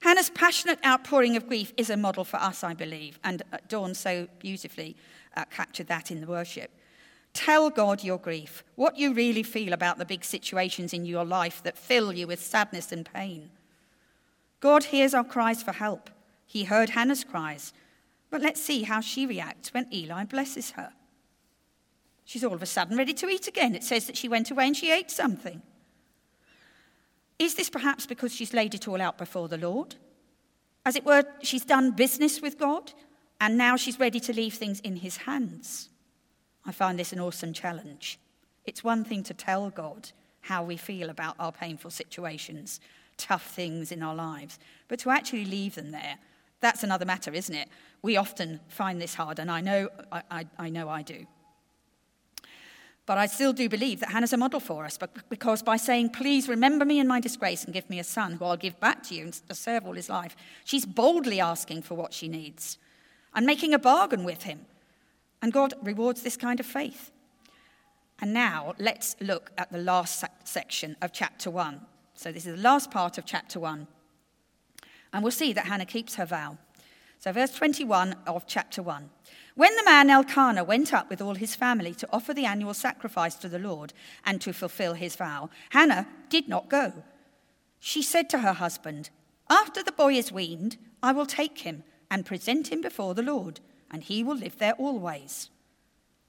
Hannah's 0.00 0.30
passionate 0.30 0.78
outpouring 0.84 1.36
of 1.36 1.46
grief 1.46 1.74
is 1.76 1.90
a 1.90 1.96
model 1.96 2.24
for 2.24 2.38
us, 2.38 2.64
I 2.64 2.72
believe, 2.72 3.18
and 3.22 3.42
uh, 3.52 3.58
Dawn 3.68 3.94
so 3.94 4.28
beautifully 4.38 4.96
uh, 5.36 5.44
captured 5.50 5.88
that 5.88 6.10
in 6.10 6.22
the 6.22 6.26
worship. 6.26 6.70
Tell 7.32 7.70
God 7.70 8.02
your 8.02 8.18
grief, 8.18 8.64
what 8.74 8.98
you 8.98 9.14
really 9.14 9.42
feel 9.42 9.72
about 9.72 9.98
the 9.98 10.04
big 10.04 10.24
situations 10.24 10.92
in 10.92 11.04
your 11.04 11.24
life 11.24 11.62
that 11.62 11.78
fill 11.78 12.12
you 12.12 12.26
with 12.26 12.42
sadness 12.42 12.90
and 12.92 13.06
pain. 13.10 13.50
God 14.60 14.84
hears 14.84 15.14
our 15.14 15.24
cries 15.24 15.62
for 15.62 15.72
help. 15.72 16.10
He 16.46 16.64
heard 16.64 16.90
Hannah's 16.90 17.24
cries. 17.24 17.72
But 18.30 18.42
let's 18.42 18.62
see 18.62 18.82
how 18.82 19.00
she 19.00 19.26
reacts 19.26 19.74
when 19.74 19.92
Eli 19.92 20.24
blesses 20.24 20.72
her. 20.72 20.92
She's 22.24 22.44
all 22.44 22.54
of 22.54 22.62
a 22.62 22.66
sudden 22.66 22.96
ready 22.96 23.14
to 23.14 23.28
eat 23.28 23.48
again. 23.48 23.74
It 23.74 23.84
says 23.84 24.06
that 24.06 24.16
she 24.16 24.28
went 24.28 24.50
away 24.50 24.66
and 24.66 24.76
she 24.76 24.92
ate 24.92 25.10
something. 25.10 25.62
Is 27.38 27.54
this 27.54 27.70
perhaps 27.70 28.06
because 28.06 28.34
she's 28.34 28.54
laid 28.54 28.74
it 28.74 28.86
all 28.86 29.00
out 29.00 29.18
before 29.18 29.48
the 29.48 29.58
Lord? 29.58 29.96
As 30.84 30.96
it 30.96 31.04
were, 31.04 31.24
she's 31.42 31.64
done 31.64 31.92
business 31.92 32.40
with 32.40 32.58
God, 32.58 32.92
and 33.40 33.56
now 33.56 33.76
she's 33.76 34.00
ready 34.00 34.20
to 34.20 34.32
leave 34.32 34.54
things 34.54 34.80
in 34.80 34.96
his 34.96 35.18
hands. 35.18 35.89
I 36.70 36.72
find 36.72 36.96
this 36.96 37.12
an 37.12 37.18
awesome 37.18 37.52
challenge. 37.52 38.20
It's 38.64 38.84
one 38.84 39.02
thing 39.02 39.24
to 39.24 39.34
tell 39.34 39.70
God 39.70 40.12
how 40.42 40.62
we 40.62 40.76
feel 40.76 41.10
about 41.10 41.34
our 41.40 41.50
painful 41.50 41.90
situations, 41.90 42.78
tough 43.16 43.44
things 43.44 43.90
in 43.90 44.04
our 44.04 44.14
lives, 44.14 44.60
but 44.86 45.00
to 45.00 45.10
actually 45.10 45.46
leave 45.46 45.74
them 45.74 45.90
there, 45.90 46.18
that's 46.60 46.84
another 46.84 47.04
matter, 47.04 47.32
isn't 47.32 47.56
it? 47.56 47.68
We 48.02 48.16
often 48.16 48.60
find 48.68 49.02
this 49.02 49.16
hard, 49.16 49.40
and 49.40 49.50
I 49.50 49.60
know 49.60 49.88
I, 50.12 50.22
I, 50.30 50.46
I 50.60 50.70
know 50.70 50.88
I 50.88 51.02
do. 51.02 51.26
But 53.04 53.18
I 53.18 53.26
still 53.26 53.52
do 53.52 53.68
believe 53.68 53.98
that 53.98 54.10
Hannah's 54.10 54.32
a 54.32 54.36
model 54.36 54.60
for 54.60 54.84
us 54.84 54.96
because 55.28 55.64
by 55.64 55.76
saying, 55.76 56.10
Please 56.10 56.48
remember 56.48 56.84
me 56.84 57.00
in 57.00 57.08
my 57.08 57.18
disgrace 57.18 57.64
and 57.64 57.74
give 57.74 57.90
me 57.90 57.98
a 57.98 58.04
son 58.04 58.34
who 58.34 58.44
I'll 58.44 58.56
give 58.56 58.78
back 58.78 59.02
to 59.08 59.16
you 59.16 59.24
and 59.24 59.40
serve 59.56 59.88
all 59.88 59.94
his 59.94 60.08
life, 60.08 60.36
she's 60.64 60.86
boldly 60.86 61.40
asking 61.40 61.82
for 61.82 61.96
what 61.96 62.14
she 62.14 62.28
needs 62.28 62.78
and 63.34 63.44
making 63.44 63.74
a 63.74 63.78
bargain 63.80 64.22
with 64.22 64.44
him. 64.44 64.66
And 65.42 65.52
God 65.52 65.74
rewards 65.82 66.22
this 66.22 66.36
kind 66.36 66.60
of 66.60 66.66
faith. 66.66 67.10
And 68.20 68.34
now 68.34 68.74
let's 68.78 69.16
look 69.20 69.50
at 69.56 69.72
the 69.72 69.78
last 69.78 70.24
section 70.44 70.96
of 71.00 71.12
chapter 71.12 71.50
1. 71.50 71.80
So 72.14 72.30
this 72.30 72.46
is 72.46 72.56
the 72.56 72.62
last 72.62 72.90
part 72.90 73.16
of 73.16 73.24
chapter 73.24 73.58
1. 73.58 73.86
And 75.12 75.22
we'll 75.22 75.32
see 75.32 75.52
that 75.52 75.66
Hannah 75.66 75.86
keeps 75.86 76.16
her 76.16 76.26
vow. 76.26 76.58
So, 77.18 77.32
verse 77.32 77.52
21 77.52 78.16
of 78.26 78.46
chapter 78.46 78.82
1. 78.82 79.10
When 79.54 79.76
the 79.76 79.84
man 79.84 80.08
Elkanah 80.08 80.64
went 80.64 80.94
up 80.94 81.10
with 81.10 81.20
all 81.20 81.34
his 81.34 81.54
family 81.54 81.92
to 81.94 82.08
offer 82.10 82.32
the 82.32 82.46
annual 82.46 82.72
sacrifice 82.72 83.34
to 83.36 83.48
the 83.48 83.58
Lord 83.58 83.92
and 84.24 84.40
to 84.40 84.54
fulfill 84.54 84.94
his 84.94 85.16
vow, 85.16 85.50
Hannah 85.70 86.08
did 86.30 86.48
not 86.48 86.70
go. 86.70 87.04
She 87.78 88.02
said 88.02 88.30
to 88.30 88.38
her 88.38 88.54
husband, 88.54 89.10
After 89.50 89.82
the 89.82 89.92
boy 89.92 90.14
is 90.14 90.32
weaned, 90.32 90.78
I 91.02 91.12
will 91.12 91.26
take 91.26 91.58
him 91.58 91.84
and 92.10 92.24
present 92.24 92.72
him 92.72 92.80
before 92.80 93.14
the 93.14 93.22
Lord, 93.22 93.60
and 93.90 94.02
he 94.02 94.22
will 94.22 94.36
live 94.36 94.58
there 94.58 94.74
always. 94.74 95.50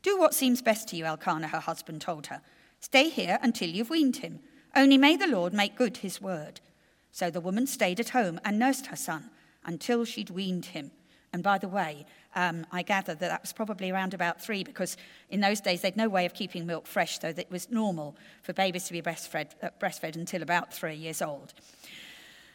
Do 0.03 0.17
what 0.17 0.33
seems 0.33 0.61
best 0.61 0.87
to 0.89 0.95
you, 0.95 1.05
Elkanah, 1.05 1.49
her 1.49 1.59
husband 1.59 2.01
told 2.01 2.27
her. 2.27 2.41
Stay 2.79 3.09
here 3.09 3.37
until 3.41 3.69
you've 3.69 3.89
weaned 3.89 4.17
him. 4.17 4.39
Only 4.75 4.97
may 4.97 5.15
the 5.15 5.27
Lord 5.27 5.53
make 5.53 5.75
good 5.75 5.97
his 5.97 6.21
word. 6.21 6.59
So 7.11 7.29
the 7.29 7.41
woman 7.41 7.67
stayed 7.67 7.99
at 7.99 8.09
home 8.09 8.39
and 8.43 8.57
nursed 8.57 8.87
her 8.87 8.95
son 8.95 9.29
until 9.65 10.05
she'd 10.05 10.29
weaned 10.29 10.65
him. 10.65 10.91
And 11.33 11.43
by 11.43 11.57
the 11.57 11.67
way, 11.67 12.05
um, 12.35 12.65
I 12.71 12.81
gather 12.81 13.13
that 13.13 13.29
that 13.29 13.41
was 13.41 13.53
probably 13.53 13.91
around 13.91 14.13
about 14.13 14.41
three 14.41 14.63
because 14.63 14.97
in 15.29 15.41
those 15.41 15.61
days 15.61 15.81
they'd 15.81 15.97
no 15.97 16.09
way 16.09 16.25
of 16.25 16.33
keeping 16.33 16.65
milk 16.65 16.87
fresh, 16.87 17.19
so 17.19 17.29
it 17.29 17.51
was 17.51 17.69
normal 17.69 18.15
for 18.41 18.53
babies 18.53 18.85
to 18.85 18.93
be 18.93 19.01
breastfed, 19.01 19.51
uh, 19.61 19.69
breastfed 19.79 20.15
until 20.15 20.41
about 20.41 20.73
three 20.73 20.95
years 20.95 21.21
old. 21.21 21.53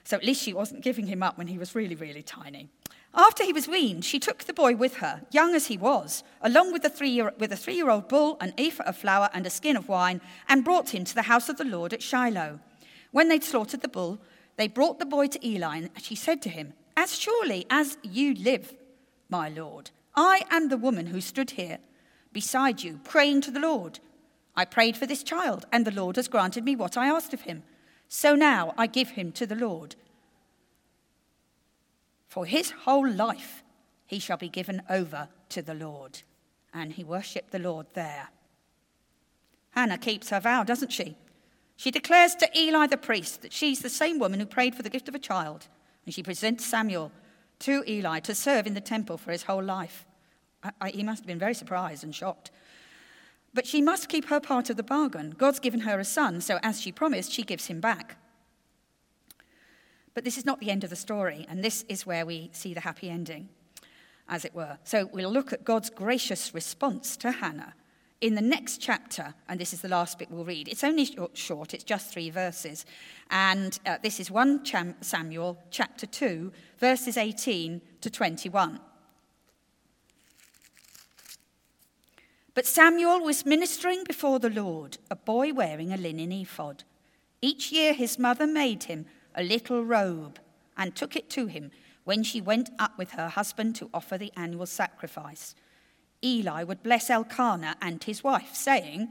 So 0.05 0.17
at 0.17 0.25
least 0.25 0.43
she 0.43 0.53
wasn't 0.53 0.83
giving 0.83 1.07
him 1.07 1.23
up 1.23 1.37
when 1.37 1.47
he 1.47 1.59
was 1.59 1.75
really, 1.75 1.95
really 1.95 2.23
tiny. 2.23 2.69
After 3.18 3.44
he 3.44 3.52
was 3.52 3.66
weaned, 3.66 4.04
she 4.04 4.18
took 4.18 4.44
the 4.44 4.52
boy 4.52 4.76
with 4.76 4.96
her, 4.96 5.23
young 5.30 5.54
as 5.54 5.68
he 5.68 5.78
was, 5.78 6.23
along 6.42 6.73
with 6.73 6.85
a 6.85 6.90
three-year-old 6.90 8.08
bull, 8.08 8.37
an 8.42 8.52
ephah 8.58 8.85
of 8.85 8.96
flour, 8.99 9.30
and 9.32 9.46
a 9.46 9.50
skin 9.50 9.75
of 9.75 9.88
wine, 9.88 10.20
and 10.50 10.62
brought 10.62 10.94
him 10.94 11.04
to 11.04 11.14
the 11.14 11.23
house 11.23 11.49
of 11.49 11.56
the 11.56 11.64
Lord 11.64 11.94
at 11.94 12.02
Shiloh. 12.02 12.61
When 13.12 13.30
they'd 13.30 13.42
slaughtered 13.42 13.80
the 13.80 13.88
bull, 13.88 14.18
they 14.56 14.68
brought 14.68 14.99
the 14.99 15.06
boy 15.06 15.28
to 15.28 15.46
Eli, 15.46 15.76
and 15.78 15.90
she 15.99 16.14
said 16.14 16.42
to 16.42 16.50
him, 16.50 16.75
As 16.94 17.18
surely 17.18 17.64
as 17.70 17.96
you 18.02 18.35
live, 18.35 18.75
my 19.30 19.49
Lord, 19.49 19.90
I 20.14 20.42
am 20.50 20.68
the 20.68 20.76
woman 20.76 21.06
who 21.06 21.23
stood 21.23 21.52
here 21.52 21.78
beside 22.35 22.82
you, 22.82 23.00
praying 23.02 23.40
to 23.40 23.50
the 23.50 23.61
Lord. 23.61 23.99
I 24.54 24.66
prayed 24.66 24.94
for 24.94 25.06
this 25.06 25.23
child, 25.23 25.64
and 25.73 25.87
the 25.87 25.90
Lord 25.90 26.16
has 26.16 26.28
granted 26.28 26.64
me 26.64 26.76
what 26.76 26.99
I 26.99 27.06
asked 27.06 27.32
of 27.32 27.42
him. 27.42 27.62
So 28.08 28.35
now 28.35 28.75
I 28.76 28.87
give 28.87 29.11
him 29.11 29.32
to 29.32 29.46
the 29.46 29.54
Lord. 29.54 29.96
For 32.37 32.45
his 32.45 32.71
whole 32.71 33.09
life 33.09 33.64
he 34.05 34.19
shall 34.19 34.37
be 34.37 34.50
given 34.50 34.83
over 34.90 35.28
to 35.49 35.62
the 35.62 35.73
Lord. 35.73 36.21
And 36.75 36.93
he 36.93 37.02
worshipped 37.02 37.50
the 37.50 37.59
Lord 37.59 37.87
there. 37.95 38.28
Hannah 39.71 39.97
keeps 39.97 40.28
her 40.28 40.40
vow, 40.40 40.62
doesn't 40.62 40.93
she? 40.93 41.16
She 41.76 41.90
declares 41.90 42.35
to 42.35 42.50
Eli 42.55 42.88
the 42.88 42.99
priest 42.99 43.40
that 43.40 43.55
she's 43.55 43.81
the 43.81 43.88
same 43.88 44.19
woman 44.19 44.38
who 44.38 44.45
prayed 44.45 44.75
for 44.75 44.83
the 44.83 44.90
gift 44.90 45.09
of 45.09 45.14
a 45.14 45.19
child, 45.19 45.69
and 46.05 46.14
she 46.14 46.23
presents 46.23 46.66
Samuel 46.66 47.11
to 47.61 47.83
Eli 47.88 48.21
to 48.21 48.35
serve 48.35 48.66
in 48.66 48.75
the 48.75 48.83
temple 48.83 49.16
for 49.16 49.33
his 49.33 49.45
whole 49.45 49.64
life. 49.64 50.05
I, 50.62 50.73
I, 50.78 50.90
he 50.90 51.02
must 51.02 51.23
have 51.23 51.26
been 51.26 51.38
very 51.38 51.55
surprised 51.55 52.05
and 52.05 52.14
shocked. 52.14 52.50
But 53.55 53.66
she 53.66 53.81
must 53.81 54.11
keep 54.11 54.26
her 54.26 54.40
part 54.40 54.69
of 54.69 54.76
the 54.76 54.83
bargain. 54.83 55.31
God's 55.38 55.59
given 55.59 55.81
her 55.81 55.99
a 55.99 56.05
son, 56.05 56.43
so 56.43 56.59
as 56.62 56.83
she 56.83 56.93
promised, 56.93 57.33
she 57.33 57.45
gives 57.45 57.69
him 57.69 57.81
back. 57.81 58.19
But 60.16 60.25
this 60.25 60.38
is 60.38 60.46
not 60.46 60.61
the 60.61 60.70
end 60.70 60.82
of 60.82 60.88
the 60.88 60.96
story, 60.96 61.44
and 61.46 61.62
this 61.62 61.85
is 61.90 62.06
where 62.06 62.25
we 62.25 62.49
see 62.54 62.73
the 62.73 62.80
happy 62.80 63.11
ending, 63.11 63.50
as 64.30 64.46
it 64.46 64.54
were. 64.54 64.78
So 64.82 65.11
we'll 65.12 65.30
look 65.30 65.52
at 65.52 65.62
God's 65.62 65.90
gracious 65.90 66.54
response 66.54 67.18
to 67.18 67.32
Hannah 67.32 67.75
in 68.23 68.35
the 68.35 68.40
next 68.40 68.78
chapter, 68.78 69.35
and 69.46 69.61
this 69.61 69.75
is 69.75 69.82
the 69.82 69.90
last 69.90 70.18
bit 70.18 70.30
we'll 70.30 70.46
read, 70.46 70.68
it's 70.68 70.82
only 70.82 71.06
short, 71.35 71.75
it's 71.75 71.85
just 71.85 72.11
three 72.11 72.30
verses. 72.30 72.87
And 73.30 73.78
uh, 73.85 73.99
this 74.02 74.18
is 74.18 74.30
1 74.30 74.64
Samuel 75.02 75.58
chapter 75.70 76.06
2, 76.06 76.50
verses 76.78 77.18
18 77.18 77.82
to 78.00 78.08
21. 78.08 78.80
But 82.54 82.64
Samuel 82.64 83.20
was 83.20 83.44
ministering 83.44 84.02
before 84.04 84.38
the 84.38 84.49
Lord, 84.49 84.96
a 85.11 85.16
boy 85.16 85.52
wearing 85.52 85.92
a 85.92 85.99
linen 85.99 86.32
ephod. 86.32 86.85
Each 87.42 87.70
year 87.70 87.92
his 87.92 88.18
mother 88.18 88.46
made 88.46 88.85
him 88.85 89.04
a 89.37 89.43
little 89.43 89.85
robe 89.85 90.40
and 90.76 90.95
took 90.95 91.14
it 91.14 91.31
to 91.31 91.47
him 91.47 91.71
when 92.05 92.23
she 92.23 92.40
went 92.40 92.71
up 92.78 92.97
with 92.97 93.12
her 93.12 93.28
husband 93.28 93.76
to 93.76 93.90
offer 93.93 94.16
the 94.16 94.33
annual 94.37 94.66
sacrifice. 94.66 95.55
Eli 96.25 96.62
would 96.62 96.83
bless 96.83 97.11
Elkanah 97.11 97.76
and 97.83 98.02
his 98.02 98.25
wife, 98.25 98.55
saying, 98.55 99.09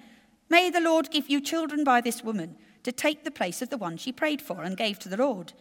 May 0.50 0.70
the 0.70 0.80
Lord 0.80 1.12
give 1.12 1.30
you 1.30 1.42
children 1.42 1.84
by 1.84 2.02
this 2.02 2.24
woman 2.24 2.58
to 2.84 2.92
take 2.92 3.24
the 3.24 3.32
place 3.32 3.62
of 3.62 3.70
the 3.70 3.78
one 3.78 3.98
she 3.98 4.12
prayed 4.12 4.42
for 4.42 4.64
and 4.64 4.78
gave 4.78 5.00
to 5.00 5.10
the 5.10 5.18
Lord. 5.18 5.54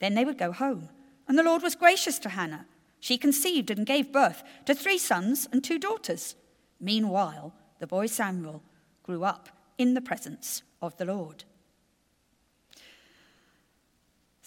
Then 0.00 0.14
they 0.14 0.24
would 0.24 0.38
go 0.38 0.52
home, 0.52 0.88
and 1.26 1.38
the 1.38 1.42
Lord 1.42 1.62
was 1.62 1.74
gracious 1.74 2.18
to 2.20 2.30
Hannah. 2.30 2.66
She 3.00 3.18
conceived 3.18 3.70
and 3.70 3.86
gave 3.86 4.12
birth 4.12 4.42
to 4.66 4.74
three 4.74 4.98
sons 4.98 5.48
and 5.50 5.64
two 5.64 5.78
daughters. 5.78 6.36
Meanwhile, 6.80 7.54
the 7.80 7.86
boy 7.86 8.06
Samuel 8.06 8.62
grew 9.02 9.24
up 9.24 9.48
in 9.78 9.94
the 9.94 10.00
presence 10.00 10.62
of 10.80 10.96
the 10.96 11.04
Lord. 11.04 11.44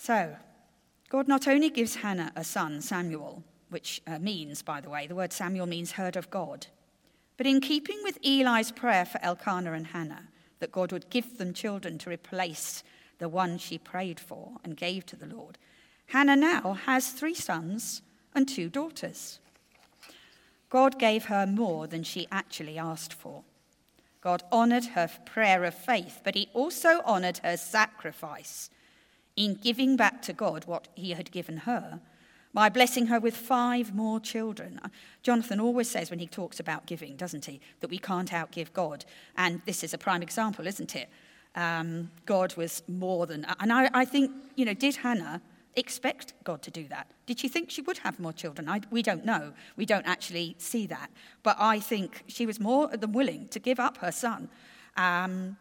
So, 0.06 0.36
God 1.10 1.28
not 1.28 1.48
only 1.48 1.72
gives 1.72 1.96
Hannah 1.96 2.32
a 2.36 2.44
son, 2.44 2.80
Samuel, 2.80 3.44
which 3.70 4.04
uh, 4.06 4.20
means, 4.20 4.62
by 4.62 4.80
the 4.80 4.90
way, 4.92 5.08
the 5.08 5.16
word 5.16 5.34
Samuel 5.34 5.66
means 5.66 5.94
heard 5.94 6.16
of 6.16 6.30
God. 6.30 6.68
But 7.38 7.48
in 7.48 7.60
keeping 7.60 7.98
with 8.04 8.20
Eli's 8.24 8.72
prayer 8.72 9.06
for 9.06 9.20
Elkanah 9.24 9.74
and 9.74 9.88
Hannah, 9.88 10.28
that 10.60 10.72
God 10.72 10.92
would 10.92 11.10
give 11.10 11.40
them 11.40 11.56
children 11.56 11.98
to 11.98 12.12
replace 12.12 12.84
the 13.18 13.28
one 13.28 13.58
she 13.58 13.80
prayed 13.80 14.20
for 14.20 14.52
and 14.64 14.78
gave 14.78 15.08
to 15.08 15.16
the 15.16 15.26
Lord, 15.26 15.58
Hannah 16.10 16.36
now 16.36 16.74
has 16.86 17.10
three 17.10 17.34
sons 17.34 18.04
and 18.36 18.48
two 18.48 18.70
daughters. 18.70 19.40
God 20.70 21.00
gave 21.00 21.26
her 21.26 21.48
more 21.48 21.88
than 21.88 22.04
she 22.04 22.28
actually 22.32 22.78
asked 22.78 23.12
for. 23.16 23.42
God 24.22 24.44
honored 24.52 24.86
her 24.86 25.10
prayer 25.26 25.64
of 25.64 25.74
faith, 25.74 26.22
but 26.24 26.36
he 26.36 26.52
also 26.54 27.02
honored 27.06 27.40
her 27.40 27.58
sacrifice 27.58 28.70
in 29.36 29.56
giving 29.56 29.96
back 29.96 30.22
to 30.24 30.34
God 30.34 30.66
what 30.66 30.88
he 30.96 31.12
had 31.12 31.32
given 31.32 31.58
her 31.58 32.00
by 32.56 32.70
blessing 32.70 33.08
her 33.08 33.20
with 33.20 33.36
five 33.36 33.94
more 33.94 34.18
children. 34.20 34.80
Jonathan 35.24 35.60
always 35.60 35.90
says 35.90 36.10
when 36.10 36.20
he 36.20 36.28
talks 36.28 36.58
about 36.58 36.86
giving, 36.86 37.18
doesn't 37.18 37.46
he, 37.46 37.60
that 37.82 37.90
we 37.90 37.98
can't 37.98 38.32
outgive 38.32 38.72
God. 38.72 39.04
And 39.36 39.62
this 39.66 39.84
is 39.84 39.94
a 39.94 39.98
prime 39.98 40.24
example, 40.24 40.66
isn't 40.66 40.96
it? 40.96 41.10
Um, 41.56 42.12
God 42.26 42.56
was 42.56 42.82
more 42.88 43.28
than. 43.28 43.46
And 43.60 43.74
I, 43.74 43.90
I, 43.94 44.06
think, 44.06 44.32
you 44.56 44.64
know, 44.64 44.74
did 44.74 44.96
Hannah 44.96 45.42
expect 45.76 46.34
God 46.46 46.62
to 46.62 46.72
do 46.72 46.88
that? 46.88 47.12
Did 47.26 47.40
she 47.40 47.50
think 47.50 47.70
she 47.70 47.82
would 47.82 47.98
have 48.00 48.22
more 48.22 48.34
children? 48.34 48.70
I, 48.70 48.80
we 48.90 49.02
don't 49.02 49.26
know. 49.26 49.52
We 49.76 49.86
don't 49.86 50.06
actually 50.06 50.56
see 50.58 50.88
that. 50.88 51.12
But 51.44 51.58
I 51.60 51.82
think 51.82 52.24
she 52.28 52.46
was 52.46 52.58
more 52.58 52.88
than 52.88 53.12
willing 53.12 53.50
to 53.50 53.60
give 53.60 53.82
up 53.82 53.98
her 53.98 54.14
son. 54.14 54.50
Um, 54.96 55.58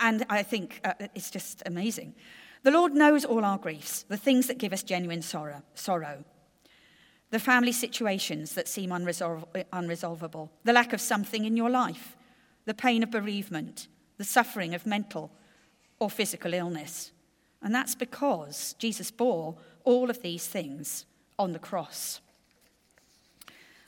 and 0.00 0.24
I 0.28 0.42
think 0.42 0.80
uh, 0.84 0.94
it's 1.14 1.30
just 1.30 1.62
amazing. 1.66 2.14
The 2.62 2.70
Lord 2.70 2.94
knows 2.94 3.24
all 3.24 3.44
our 3.44 3.58
griefs, 3.58 4.04
the 4.04 4.16
things 4.16 4.46
that 4.46 4.58
give 4.58 4.72
us 4.72 4.82
genuine 4.82 5.22
sorrow, 5.22 5.62
sorrow. 5.74 6.24
The 7.30 7.40
family 7.40 7.72
situations 7.72 8.54
that 8.54 8.68
seem 8.68 8.90
unresol- 8.90 9.64
unresolvable, 9.72 10.50
the 10.64 10.72
lack 10.72 10.92
of 10.92 11.00
something 11.00 11.44
in 11.44 11.56
your 11.56 11.70
life, 11.70 12.16
the 12.64 12.74
pain 12.74 13.02
of 13.02 13.10
bereavement, 13.10 13.88
the 14.18 14.24
suffering 14.24 14.74
of 14.74 14.86
mental 14.86 15.32
or 15.98 16.10
physical 16.10 16.54
illness. 16.54 17.10
And 17.62 17.74
that's 17.74 17.94
because 17.94 18.74
Jesus 18.78 19.10
bore 19.10 19.56
all 19.84 20.10
of 20.10 20.22
these 20.22 20.46
things 20.46 21.06
on 21.38 21.52
the 21.52 21.58
cross. 21.58 22.20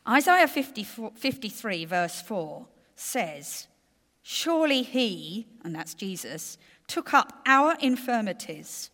Isaiah 0.09 0.49
53, 0.49 1.85
verse 1.85 2.21
4 2.21 2.67
says, 2.97 3.69
Surely 4.23 4.83
he, 4.83 5.47
and 5.63 5.75
that's 5.75 5.95
Jesus, 5.95 6.59
took 6.87 7.15
up 7.15 7.41
our 7.47 7.77
infirmities 7.81 8.91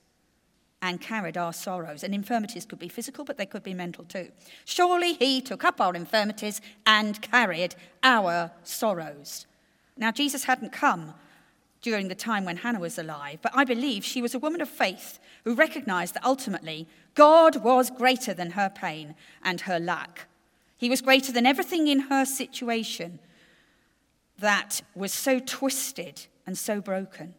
and 0.82 1.00
carried 1.00 1.36
our 1.36 1.52
sorrows. 1.52 2.02
And 2.02 2.14
infirmities 2.14 2.64
could 2.64 2.78
be 2.78 2.88
physical, 2.88 3.24
but 3.24 3.36
they 3.36 3.46
could 3.46 3.62
be 3.62 3.74
mental 3.74 4.04
too. 4.04 4.30
Surely 4.64 5.14
he 5.14 5.40
took 5.40 5.64
up 5.64 5.80
our 5.80 5.94
infirmities 5.94 6.60
and 6.86 7.20
carried 7.20 7.74
our 8.02 8.50
sorrows. 8.62 9.46
Now, 9.96 10.10
Jesus 10.10 10.44
hadn't 10.44 10.72
come 10.72 11.14
during 11.82 12.08
the 12.08 12.14
time 12.14 12.44
when 12.44 12.58
Hannah 12.58 12.80
was 12.80 12.98
alive, 12.98 13.38
but 13.42 13.52
I 13.54 13.64
believe 13.64 14.04
she 14.04 14.22
was 14.22 14.34
a 14.34 14.38
woman 14.38 14.60
of 14.60 14.68
faith 14.68 15.18
who 15.44 15.54
recognized 15.54 16.14
that 16.14 16.24
ultimately 16.24 16.86
God 17.14 17.56
was 17.56 17.90
greater 17.90 18.34
than 18.34 18.52
her 18.52 18.70
pain 18.70 19.14
and 19.42 19.62
her 19.62 19.78
lack. 19.78 20.26
He 20.76 20.88
was 20.88 21.02
greater 21.02 21.32
than 21.32 21.46
everything 21.46 21.88
in 21.88 22.00
her 22.00 22.24
situation 22.24 23.18
that 24.38 24.80
was 24.94 25.12
so 25.12 25.38
twisted 25.38 26.26
and 26.46 26.56
so 26.56 26.80
broken 26.80 27.34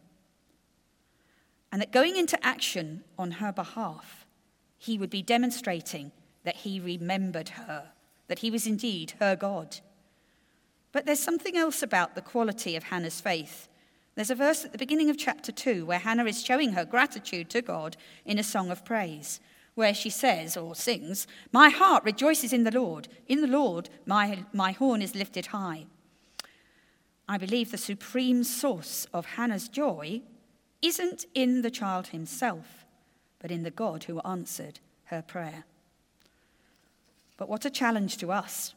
and 1.72 1.82
that 1.82 1.92
going 1.92 2.16
into 2.16 2.44
action 2.46 3.04
on 3.18 3.32
her 3.32 3.52
behalf, 3.52 4.26
he 4.78 4.98
would 4.98 5.10
be 5.10 5.22
demonstrating 5.22 6.12
that 6.44 6.58
he 6.58 6.80
remembered 6.80 7.50
her, 7.50 7.92
that 8.28 8.40
he 8.40 8.52
was 8.52 8.68
indeed 8.68 9.14
her 9.20 9.36
God. 9.36 9.80
But 10.92 11.06
there's 11.06 11.20
something 11.20 11.56
else 11.56 11.82
about 11.82 12.16
the 12.16 12.22
quality 12.22 12.76
of 12.76 12.84
Hannah's 12.84 13.22
faith. 13.22 13.68
There's 14.16 14.32
a 14.32 14.36
verse 14.36 14.66
at 14.66 14.74
the 14.74 14.78
beginning 14.78 15.10
of 15.10 15.18
chapter 15.18 15.52
2 15.52 15.86
where 15.86 16.00
Hannah 16.00 16.26
is 16.26 16.44
showing 16.44 16.74
her 16.74 16.84
gratitude 16.84 17.50
to 17.52 17.62
God 17.62 17.96
in 18.26 18.38
a 18.38 18.44
song 18.44 18.70
of 18.70 18.84
praise, 18.84 19.40
where 19.76 19.94
she 19.94 20.10
says 20.10 20.58
or 20.58 20.76
sings, 20.76 21.28
My 21.54 21.70
heart 21.70 22.04
rejoices 22.04 22.52
in 22.52 22.66
the 22.66 22.72
Lord. 22.72 23.08
In 23.28 23.42
the 23.42 23.48
Lord, 23.48 23.90
my, 24.06 24.44
my 24.52 24.74
horn 24.74 25.02
is 25.02 25.16
lifted 25.16 25.48
high. 25.48 25.86
I 27.30 27.38
believe 27.38 27.72
the 27.72 27.78
supreme 27.78 28.44
source 28.44 29.08
of 29.14 29.26
Hannah's 29.26 29.70
joy 29.70 30.24
isn't 30.82 31.26
in 31.34 31.62
the 31.62 31.72
child 31.72 32.08
himself, 32.08 32.86
but 33.40 33.52
in 33.52 33.64
the 33.64 33.72
God 33.72 34.06
who 34.06 34.20
answered 34.22 34.80
her 35.06 35.22
prayer. 35.22 35.66
But 37.38 37.50
what 37.50 37.66
a 37.66 37.70
challenge 37.70 38.18
to 38.18 38.32
us. 38.32 38.74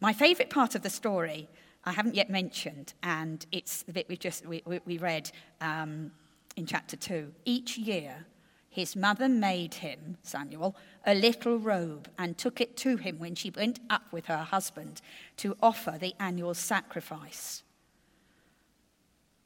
My 0.00 0.12
favourite 0.12 0.50
part 0.50 0.74
of 0.74 0.82
the 0.82 0.90
story 0.90 1.48
I 1.84 1.92
haven't 1.92 2.16
yet 2.16 2.28
mentioned, 2.28 2.94
and 3.04 3.46
it's 3.52 3.82
the 3.84 3.92
bit 3.92 4.08
we've 4.08 4.18
just 4.18 4.44
we, 4.44 4.60
we 4.84 4.98
read 4.98 5.30
um, 5.60 6.10
in 6.56 6.66
chapter 6.66 6.96
two. 6.96 7.32
Each 7.44 7.78
year, 7.78 8.26
his 8.68 8.96
mother 8.96 9.28
made 9.28 9.74
him, 9.74 10.18
Samuel, 10.22 10.76
a 11.06 11.14
little 11.14 11.58
robe 11.58 12.10
and 12.18 12.36
took 12.36 12.60
it 12.60 12.76
to 12.78 12.96
him 12.96 13.18
when 13.18 13.36
she 13.36 13.50
went 13.50 13.78
up 13.88 14.02
with 14.10 14.26
her 14.26 14.38
husband 14.38 15.00
to 15.38 15.56
offer 15.62 15.96
the 15.98 16.14
annual 16.18 16.54
sacrifice. 16.54 17.62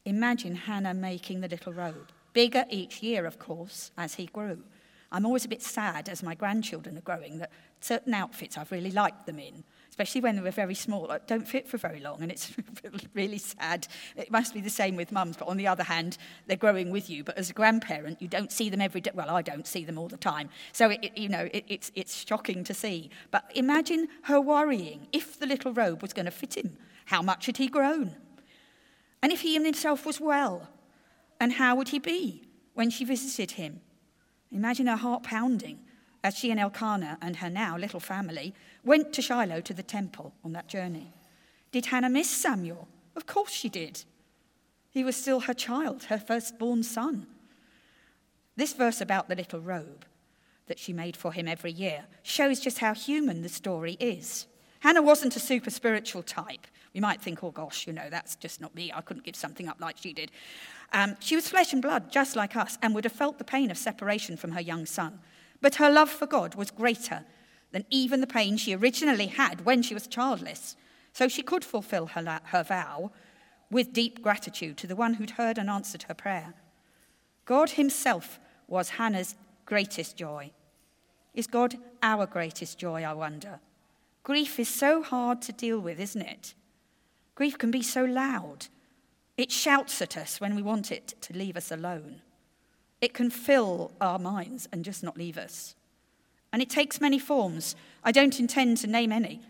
Imagine 0.05 0.55
Hannah 0.55 0.95
making 0.95 1.41
the 1.41 1.49
little 1.49 1.73
robe. 1.73 2.11
Bigger 2.33 2.65
each 2.71 3.03
year, 3.03 3.27
of 3.27 3.39
course, 3.39 3.91
as 3.99 4.15
he 4.15 4.27
grew. 4.27 4.63
I'm 5.13 5.27
always 5.27 5.45
a 5.45 5.49
bit 5.49 5.63
sad 5.63 6.09
as 6.09 6.23
my 6.23 6.35
grandchildren 6.35 6.97
are 6.97 7.03
growing 7.03 7.39
that 7.39 7.51
certain 7.81 8.15
outfits 8.15 8.57
I've 8.57 8.71
really 8.71 8.93
liked 8.93 9.27
them 9.27 9.41
in, 9.41 9.65
especially 9.89 10.21
when 10.21 10.37
they 10.37 10.43
were 10.43 10.53
very 10.53 10.75
small, 10.75 11.13
don't 11.27 11.49
fit 11.49 11.67
for 11.67 11.79
very 11.79 11.99
long, 11.99 12.23
and 12.23 12.31
it's 12.31 12.53
really 13.15 13.39
sad. 13.39 13.89
It 14.17 14.31
must 14.31 14.55
be 14.55 14.61
the 14.61 14.71
same 14.71 14.95
with 14.95 15.11
mums, 15.11 15.37
but 15.37 15.49
on 15.49 15.57
the 15.57 15.67
other 15.67 15.83
hand, 15.83 16.17
they're 16.47 16.57
growing 16.57 16.91
with 16.91 17.11
you. 17.11 17.25
But 17.25 17.37
as 17.37 17.51
a 17.51 17.53
grandparent, 17.53 18.23
you 18.23 18.29
don't 18.29 18.53
see 18.53 18.71
them 18.71 18.81
every 18.81 19.01
day. 19.01 19.11
Well, 19.13 19.31
I 19.31 19.43
don't 19.43 19.67
see 19.67 19.85
them 19.85 19.99
all 19.99 20.09
the 20.09 20.17
time. 20.17 20.49
So, 20.73 20.91
it, 20.91 21.17
you 21.17 21.29
know, 21.29 21.49
it, 21.53 21.65
it's, 21.67 21.91
it's 21.97 22.25
shocking 22.25 22.63
to 22.65 22.75
see. 22.75 23.11
But 23.33 23.51
imagine 23.55 24.09
her 24.23 24.41
worrying 24.41 25.09
if 25.13 25.39
the 25.39 25.47
little 25.47 25.73
robe 25.73 26.03
was 26.03 26.13
going 26.13 26.27
to 26.27 26.31
fit 26.31 26.57
him. 26.57 26.77
How 27.07 27.21
much 27.21 27.47
had 27.47 27.57
he 27.57 27.67
grown? 27.67 28.15
And 29.23 29.33
if 29.33 29.43
he 29.43 29.55
himself 29.55 30.07
was 30.07 30.21
well, 30.21 30.69
and 31.39 31.55
how 31.55 31.75
would 31.77 31.89
he 31.89 31.99
be 31.99 32.43
when 32.75 32.91
she 32.91 33.05
visited 33.05 33.53
him? 33.53 33.81
Imagine 34.51 34.87
her 34.87 34.97
heart 34.97 35.23
pounding 35.23 35.79
as 36.23 36.37
she 36.37 36.51
and 36.51 36.61
Elkanah 36.61 37.19
and 37.23 37.37
her 37.37 37.51
now 37.51 37.77
little 37.77 38.01
family 38.01 38.55
went 38.85 39.13
to 39.13 39.23
Shiloh 39.23 39.61
to 39.63 39.75
the 39.75 39.83
temple 39.83 40.35
on 40.45 40.53
that 40.53 40.69
journey. 40.69 41.13
Did 41.73 41.87
Hannah 41.87 42.11
miss 42.11 42.29
Samuel? 42.29 42.89
Of 43.17 43.27
course 43.27 43.53
she 43.53 43.69
did. 43.69 44.05
He 44.91 45.05
was 45.05 45.17
still 45.17 45.41
her 45.41 45.55
child, 45.55 46.05
her 46.05 46.19
firstborn 46.19 46.83
son. 46.83 47.27
This 48.57 48.73
verse 48.73 49.01
about 49.01 49.29
the 49.29 49.37
little 49.37 49.61
robe 49.61 50.05
that 50.67 50.79
she 50.79 50.93
made 50.93 51.17
for 51.17 51.33
him 51.33 51.49
every 51.49 51.73
year 51.73 52.05
shows 52.23 52.61
just 52.61 52.79
how 52.79 52.95
human 52.95 53.43
the 53.43 53.49
story 53.49 53.97
is. 54.01 54.47
Hannah 54.81 55.03
wasn't 55.03 55.37
a 55.37 55.41
super 55.41 55.71
spiritual 55.71 56.23
type. 56.23 56.67
We 56.95 57.01
might 57.01 57.21
think, 57.21 57.45
oh 57.45 57.51
gosh, 57.51 57.87
you 57.87 57.93
know, 57.93 58.11
that's 58.11 58.37
just 58.37 58.61
not 58.61 58.75
me. 58.75 58.93
I 58.95 59.01
couldn't 59.01 59.25
give 59.25 59.37
something 59.37 59.69
up 59.69 59.81
like 59.81 59.97
she 59.99 60.13
did. 60.13 60.31
Um, 60.93 61.17
she 61.21 61.37
was 61.37 61.49
flesh 61.49 61.73
and 61.73 61.81
blood, 61.81 62.11
just 62.11 62.35
like 62.35 62.57
us, 62.57 62.79
and 62.83 62.95
would 62.95 63.05
have 63.05 63.13
felt 63.13 63.39
the 63.39 63.45
pain 63.45 63.71
of 63.71 63.79
separation 63.79 64.37
from 64.37 64.53
her 64.53 64.61
young 64.61 64.87
son. 64.87 65.21
But 65.61 65.77
her 65.77 65.91
love 65.91 66.11
for 66.11 66.27
God 66.27 66.55
was 66.55 66.71
greater 66.71 67.25
than 67.71 67.85
even 67.91 68.21
the 68.21 68.27
pain 68.27 68.57
she 68.57 68.75
originally 68.75 69.27
had 69.27 69.65
when 69.65 69.83
she 69.83 69.95
was 69.95 70.07
childless. 70.07 70.77
So 71.13 71.29
she 71.29 71.43
could 71.43 71.65
fulfill 71.65 72.07
her, 72.07 72.41
her 72.45 72.63
vow 72.65 73.13
with 73.71 73.93
deep 73.93 74.23
gratitude 74.23 74.77
to 74.79 74.87
the 74.87 74.97
one 74.97 75.15
who'd 75.15 75.31
heard 75.31 75.59
and 75.59 75.71
answered 75.71 76.05
her 76.05 76.15
prayer. 76.15 76.55
God 77.45 77.71
Himself 77.71 78.41
was 78.67 78.91
Hannah's 78.91 79.37
greatest 79.65 80.17
joy. 80.17 80.51
Is 81.35 81.47
God 81.47 81.77
our 82.03 82.27
greatest 82.27 82.79
joy, 82.79 83.05
I 83.05 83.13
wonder? 83.13 83.61
Grief 84.23 84.59
is 84.59 84.69
so 84.69 85.03
hard 85.03 85.41
to 85.43 85.53
deal 85.53 85.79
with, 85.79 86.01
isn't 86.01 86.23
it? 86.23 86.55
Grief 87.41 87.57
can 87.57 87.71
be 87.71 87.81
so 87.81 88.05
loud. 88.05 88.67
It 89.39 89.51
shouts 89.51 90.03
at 90.03 90.15
us 90.15 90.43
when 90.43 90.55
we 90.55 90.61
want 90.61 90.93
it 90.93 91.15
to 91.23 91.33
leave 91.33 91.57
us 91.57 91.73
alone. 91.73 92.21
It 93.01 93.15
can 93.15 93.31
fill 93.31 93.93
our 93.99 94.19
minds 94.19 94.69
and 94.71 94.85
just 94.85 95.03
not 95.03 95.17
leave 95.17 95.39
us. 95.39 95.75
And 96.53 96.61
it 96.61 96.69
takes 96.69 97.01
many 97.01 97.19
forms. 97.19 97.77
I 98.05 98.13
don't 98.13 98.39
intend 98.39 98.77
to 98.77 98.87
name 98.87 99.11
any, 99.11 99.41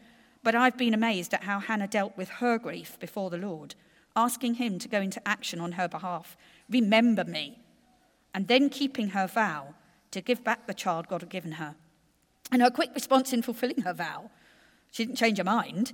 but 0.44 0.54
I've 0.54 0.76
been 0.76 0.94
amazed 0.94 1.34
at 1.34 1.42
how 1.42 1.58
Hannah 1.58 1.88
dealt 1.88 2.16
with 2.16 2.28
her 2.28 2.58
grief 2.58 2.96
before 3.00 3.28
the 3.28 3.38
Lord, 3.38 3.74
asking 4.14 4.54
Him 4.54 4.78
to 4.78 4.88
go 4.88 5.00
into 5.00 5.26
action 5.26 5.58
on 5.60 5.72
her 5.72 5.88
behalf. 5.88 6.36
Remember 6.68 7.24
me. 7.24 7.58
And 8.32 8.46
then 8.46 8.68
keeping 8.68 9.08
her 9.08 9.26
vow 9.26 9.74
to 10.12 10.20
give 10.20 10.44
back 10.44 10.68
the 10.68 10.74
child 10.74 11.08
God 11.08 11.22
had 11.22 11.28
given 11.28 11.52
her. 11.54 11.74
And 12.52 12.62
her 12.62 12.70
quick 12.70 12.90
response 12.94 13.32
in 13.32 13.42
fulfilling 13.42 13.82
her 13.82 13.94
vow, 13.94 14.30
she 14.92 15.04
didn't 15.04 15.18
change 15.18 15.38
her 15.38 15.44
mind 15.44 15.92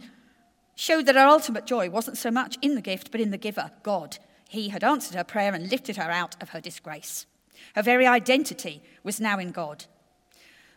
showed 0.76 1.06
that 1.06 1.16
her 1.16 1.26
ultimate 1.26 1.66
joy 1.66 1.90
wasn't 1.90 2.18
so 2.18 2.30
much 2.30 2.56
in 2.62 2.74
the 2.74 2.80
gift, 2.80 3.10
but 3.10 3.20
in 3.20 3.30
the 3.32 3.38
giver, 3.38 3.72
God. 3.82 4.18
He 4.48 4.68
had 4.68 4.84
answered 4.84 5.16
her 5.16 5.24
prayer 5.24 5.52
and 5.52 5.70
lifted 5.70 5.96
her 5.96 6.10
out 6.10 6.40
of 6.40 6.50
her 6.50 6.60
disgrace. 6.60 7.26
Her 7.74 7.82
very 7.82 8.06
identity 8.06 8.82
was 9.02 9.20
now 9.20 9.38
in 9.38 9.50
God. 9.50 9.86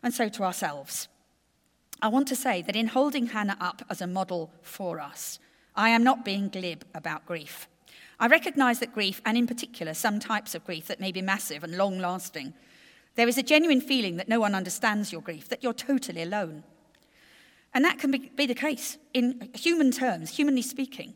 And 0.01 0.13
so 0.13 0.29
to 0.29 0.43
ourselves. 0.43 1.07
I 2.01 2.07
want 2.07 2.27
to 2.29 2.35
say 2.35 2.61
that 2.61 2.77
in 2.77 2.87
holding 2.87 3.27
Hannah 3.27 3.57
up 3.59 3.83
as 3.89 4.01
a 4.01 4.07
model 4.07 4.51
for 4.61 4.99
us, 4.99 5.37
I 5.75 5.89
am 5.89 6.03
not 6.03 6.25
being 6.25 6.47
glib 6.47 6.85
about 6.95 7.25
grief. 7.25 7.67
I 8.21 8.27
recognize 8.27 8.79
that 8.79 8.93
grief, 8.93 9.21
and 9.25 9.37
in 9.37 9.47
particular 9.47 9.93
some 9.93 10.19
types 10.19 10.55
of 10.55 10.65
grief 10.65 10.87
that 10.87 10.99
may 10.99 11.11
be 11.11 11.21
massive 11.21 11.63
and 11.63 11.77
long 11.77 11.99
lasting, 11.99 12.53
there 13.15 13.27
is 13.27 13.37
a 13.37 13.43
genuine 13.43 13.81
feeling 13.81 14.15
that 14.15 14.29
no 14.29 14.39
one 14.39 14.55
understands 14.55 15.11
your 15.11 15.21
grief, 15.21 15.49
that 15.49 15.61
you're 15.61 15.73
totally 15.73 16.21
alone. 16.21 16.63
And 17.73 17.85
that 17.85 17.99
can 17.99 18.11
be, 18.11 18.31
be 18.35 18.45
the 18.45 18.55
case 18.55 18.97
in 19.13 19.49
human 19.53 19.91
terms, 19.91 20.31
humanly 20.31 20.61
speaking. 20.61 21.13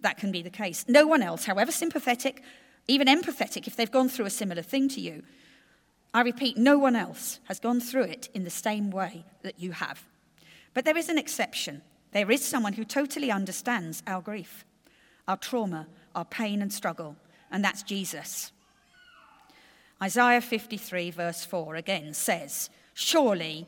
That 0.00 0.18
can 0.18 0.30
be 0.30 0.42
the 0.42 0.50
case. 0.50 0.84
No 0.88 1.06
one 1.06 1.22
else, 1.22 1.46
however 1.46 1.72
sympathetic, 1.72 2.42
even 2.88 3.08
empathetic, 3.08 3.66
if 3.66 3.76
they've 3.76 3.90
gone 3.90 4.08
through 4.08 4.26
a 4.26 4.30
similar 4.30 4.62
thing 4.62 4.88
to 4.90 5.00
you, 5.00 5.22
I 6.12 6.22
repeat, 6.22 6.56
no 6.56 6.78
one 6.78 6.96
else 6.96 7.40
has 7.44 7.60
gone 7.60 7.80
through 7.80 8.04
it 8.04 8.28
in 8.32 8.44
the 8.44 8.50
same 8.50 8.90
way 8.90 9.24
that 9.42 9.60
you 9.60 9.72
have. 9.72 10.04
But 10.72 10.84
there 10.84 10.96
is 10.96 11.08
an 11.08 11.18
exception. 11.18 11.82
There 12.12 12.30
is 12.30 12.44
someone 12.44 12.74
who 12.74 12.84
totally 12.84 13.30
understands 13.30 14.02
our 14.06 14.22
grief, 14.22 14.64
our 15.26 15.36
trauma, 15.36 15.88
our 16.14 16.24
pain 16.24 16.62
and 16.62 16.72
struggle, 16.72 17.16
and 17.50 17.64
that's 17.64 17.82
Jesus. 17.82 18.52
Isaiah 20.02 20.40
53, 20.40 21.10
verse 21.10 21.44
4, 21.44 21.74
again 21.74 22.14
says, 22.14 22.70
Surely 22.94 23.66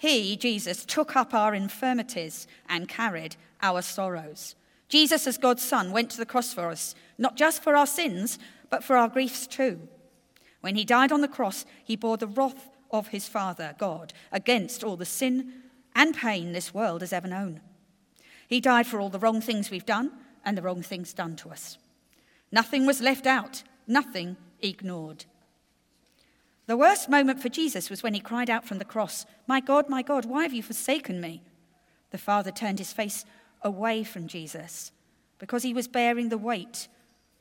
he, 0.00 0.36
Jesus, 0.36 0.84
took 0.84 1.16
up 1.16 1.34
our 1.34 1.56
infirmities 1.56 2.46
and 2.68 2.88
carried 2.88 3.34
our 3.60 3.82
sorrows. 3.82 4.54
Jesus, 4.88 5.26
as 5.26 5.36
God's 5.36 5.64
Son, 5.64 5.90
went 5.90 6.08
to 6.10 6.18
the 6.18 6.24
cross 6.24 6.54
for 6.54 6.70
us, 6.70 6.94
not 7.18 7.36
just 7.36 7.64
for 7.64 7.74
our 7.74 7.86
sins, 7.86 8.38
but 8.70 8.84
for 8.84 8.96
our 8.96 9.08
griefs 9.08 9.48
too. 9.48 9.88
When 10.60 10.76
he 10.76 10.84
died 10.84 11.10
on 11.10 11.20
the 11.20 11.26
cross, 11.26 11.66
he 11.82 11.96
bore 11.96 12.16
the 12.16 12.28
wrath 12.28 12.70
of 12.92 13.08
his 13.08 13.26
Father, 13.26 13.74
God, 13.76 14.12
against 14.30 14.84
all 14.84 14.96
the 14.96 15.04
sin 15.04 15.52
and 15.96 16.16
pain 16.16 16.52
this 16.52 16.72
world 16.72 17.00
has 17.00 17.12
ever 17.12 17.26
known. 17.26 17.60
He 18.46 18.60
died 18.60 18.86
for 18.86 19.00
all 19.00 19.10
the 19.10 19.18
wrong 19.18 19.40
things 19.40 19.68
we've 19.68 19.84
done 19.84 20.12
and 20.44 20.56
the 20.56 20.62
wrong 20.62 20.80
things 20.80 21.12
done 21.12 21.34
to 21.36 21.50
us. 21.50 21.76
Nothing 22.52 22.86
was 22.86 23.00
left 23.00 23.26
out, 23.26 23.64
nothing 23.88 24.36
ignored. 24.60 25.24
The 26.68 26.76
worst 26.76 27.08
moment 27.08 27.40
for 27.40 27.48
Jesus 27.48 27.88
was 27.88 28.02
when 28.02 28.12
he 28.12 28.20
cried 28.20 28.50
out 28.50 28.66
from 28.66 28.76
the 28.76 28.84
cross, 28.84 29.24
My 29.46 29.58
God, 29.58 29.88
my 29.88 30.02
God, 30.02 30.26
why 30.26 30.42
have 30.42 30.52
you 30.52 30.62
forsaken 30.62 31.18
me? 31.18 31.40
The 32.10 32.18
Father 32.18 32.50
turned 32.50 32.78
his 32.78 32.92
face 32.92 33.24
away 33.62 34.04
from 34.04 34.28
Jesus 34.28 34.92
because 35.38 35.62
he 35.62 35.72
was 35.72 35.88
bearing 35.88 36.28
the 36.28 36.36
weight 36.36 36.88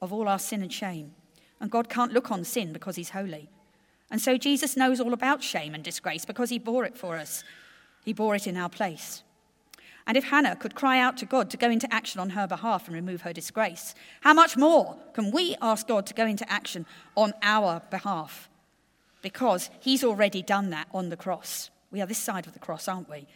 of 0.02 0.14
all 0.14 0.30
our 0.30 0.40
sin 0.40 0.62
and 0.62 0.72
shame. 0.72 1.12
And 1.60 1.70
God 1.70 1.90
can't 1.90 2.14
look 2.14 2.32
on 2.32 2.46
sin 2.46 2.72
because 2.72 2.96
he's 2.96 3.10
holy. 3.10 3.50
And 4.10 4.22
so 4.22 4.38
Jesus 4.38 4.78
knows 4.78 5.02
all 5.02 5.12
about 5.12 5.44
shame 5.44 5.76
and 5.76 5.84
disgrace 5.84 6.24
because 6.24 6.50
he 6.50 6.58
bore 6.58 6.86
it 6.86 6.96
for 6.96 7.18
us. 7.18 7.44
He 8.06 8.14
bore 8.14 8.34
it 8.34 8.48
in 8.48 8.56
our 8.56 8.70
place. 8.70 9.24
And 10.06 10.16
if 10.16 10.24
Hannah 10.24 10.56
could 10.56 10.74
cry 10.74 11.00
out 11.00 11.18
to 11.18 11.26
God 11.26 11.50
to 11.50 11.58
go 11.58 11.70
into 11.70 11.94
action 11.94 12.22
on 12.22 12.30
her 12.30 12.48
behalf 12.48 12.88
and 12.88 12.96
remove 12.96 13.24
her 13.24 13.34
disgrace, 13.34 13.94
how 14.22 14.34
much 14.34 14.56
more 14.56 14.96
can 15.12 15.32
we 15.32 15.58
ask 15.62 15.86
God 15.86 16.06
to 16.06 16.14
go 16.14 16.26
into 16.26 16.50
action 16.50 16.86
on 17.18 17.34
our 17.44 17.82
behalf? 17.92 18.48
Because 19.28 19.70
he's 19.82 20.06
already 20.06 20.42
done 20.42 20.70
that 20.70 20.88
on 20.94 21.10
the 21.10 21.18
cross. 21.18 21.70
We 21.92 22.00
are 22.00 22.08
this 22.08 22.18
side 22.18 22.48
of 22.48 22.54
the 22.54 22.60
cross, 22.60 22.88
aren't 22.88 23.10
we? 23.10 23.28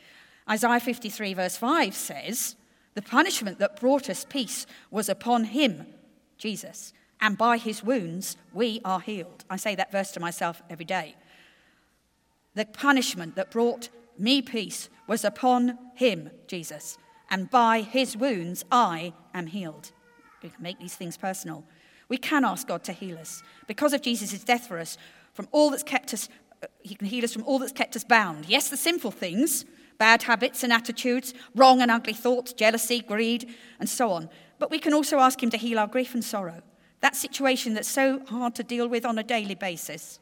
Isaiah 0.49 0.79
53, 0.79 1.33
verse 1.33 1.57
5 1.57 1.93
says, 1.93 2.55
The 2.93 3.01
punishment 3.01 3.59
that 3.59 3.77
brought 3.77 4.09
us 4.09 4.25
peace 4.29 4.65
was 4.89 5.09
upon 5.09 5.43
him, 5.43 5.85
Jesus, 6.37 6.93
and 7.19 7.37
by 7.37 7.57
his 7.57 7.83
wounds 7.83 8.37
we 8.53 8.79
are 8.85 9.01
healed. 9.01 9.43
I 9.49 9.57
say 9.57 9.75
that 9.75 9.91
verse 9.91 10.11
to 10.11 10.21
myself 10.21 10.63
every 10.69 10.85
day. 10.85 11.17
The 12.55 12.67
punishment 12.67 13.35
that 13.35 13.51
brought 13.51 13.89
me 14.17 14.41
peace 14.41 14.87
was 15.07 15.25
upon 15.25 15.77
him, 15.95 16.29
Jesus, 16.47 16.97
and 17.29 17.49
by 17.49 17.81
his 17.81 18.15
wounds 18.15 18.63
I 18.71 19.11
am 19.33 19.47
healed. 19.47 19.91
We 20.41 20.51
can 20.51 20.63
make 20.63 20.79
these 20.79 20.95
things 20.95 21.17
personal. 21.17 21.65
We 22.07 22.17
can 22.17 22.45
ask 22.45 22.65
God 22.65 22.85
to 22.85 22.93
heal 22.93 23.17
us. 23.17 23.43
Because 23.67 23.91
of 23.91 24.01
Jesus' 24.01 24.41
death 24.41 24.67
for 24.67 24.79
us, 24.79 24.97
from 25.33 25.47
all 25.51 25.69
that's 25.69 25.83
kept 25.83 26.13
us, 26.13 26.29
uh, 26.63 26.67
he 26.81 26.95
can 26.95 27.07
heal 27.07 27.23
us 27.23 27.33
from 27.33 27.43
all 27.43 27.59
that's 27.59 27.71
kept 27.71 27.95
us 27.95 28.03
bound. 28.03 28.45
Yes, 28.47 28.69
the 28.69 28.77
sinful 28.77 29.11
things, 29.11 29.65
bad 29.97 30.23
habits 30.23 30.63
and 30.63 30.73
attitudes, 30.73 31.33
wrong 31.55 31.81
and 31.81 31.91
ugly 31.91 32.13
thoughts, 32.13 32.53
jealousy, 32.53 33.01
greed, 33.01 33.53
and 33.79 33.87
so 33.87 34.11
on. 34.11 34.29
But 34.59 34.71
we 34.71 34.79
can 34.79 34.93
also 34.93 35.19
ask 35.19 35.41
him 35.41 35.49
to 35.51 35.57
heal 35.57 35.79
our 35.79 35.87
grief 35.87 36.13
and 36.13 36.23
sorrow. 36.23 36.61
That 37.01 37.15
situation 37.15 37.73
that's 37.73 37.87
so 37.87 38.23
hard 38.27 38.55
to 38.55 38.63
deal 38.63 38.87
with 38.87 39.05
on 39.05 39.17
a 39.17 39.23
daily 39.23 39.55
basis. 39.55 40.19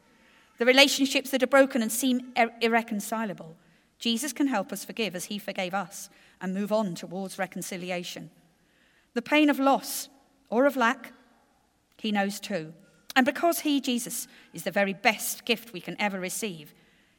The 0.58 0.65
relationships 0.65 1.30
that 1.32 1.43
are 1.43 1.48
broken 1.48 1.82
and 1.82 1.91
seem 1.91 2.34
irreconcilable. 2.62 3.56
Jesus 4.00 4.32
can 4.34 4.48
help 4.48 4.72
us 4.72 4.86
forgive 4.86 5.15
as 5.15 5.26
he 5.26 5.38
forgave 5.39 5.74
us 5.74 6.10
and 6.41 6.54
move 6.54 6.72
on 6.72 6.95
towards 6.95 7.38
reconciliation. 7.38 8.30
The 9.13 9.22
pain 9.22 9.50
of 9.50 9.60
loss 9.60 10.10
or 10.50 10.65
of 10.65 10.78
lack, 10.78 11.13
he 11.98 12.12
knows 12.12 12.39
too. 12.39 12.74
And 13.19 13.25
because 13.25 13.60
he, 13.60 13.82
Jesus, 13.82 14.29
is 14.53 14.63
the 14.63 14.71
very 14.71 14.93
best 14.93 15.43
gift 15.43 15.73
we 15.73 15.82
can 15.82 15.99
ever 15.99 16.17
receive, 16.17 16.73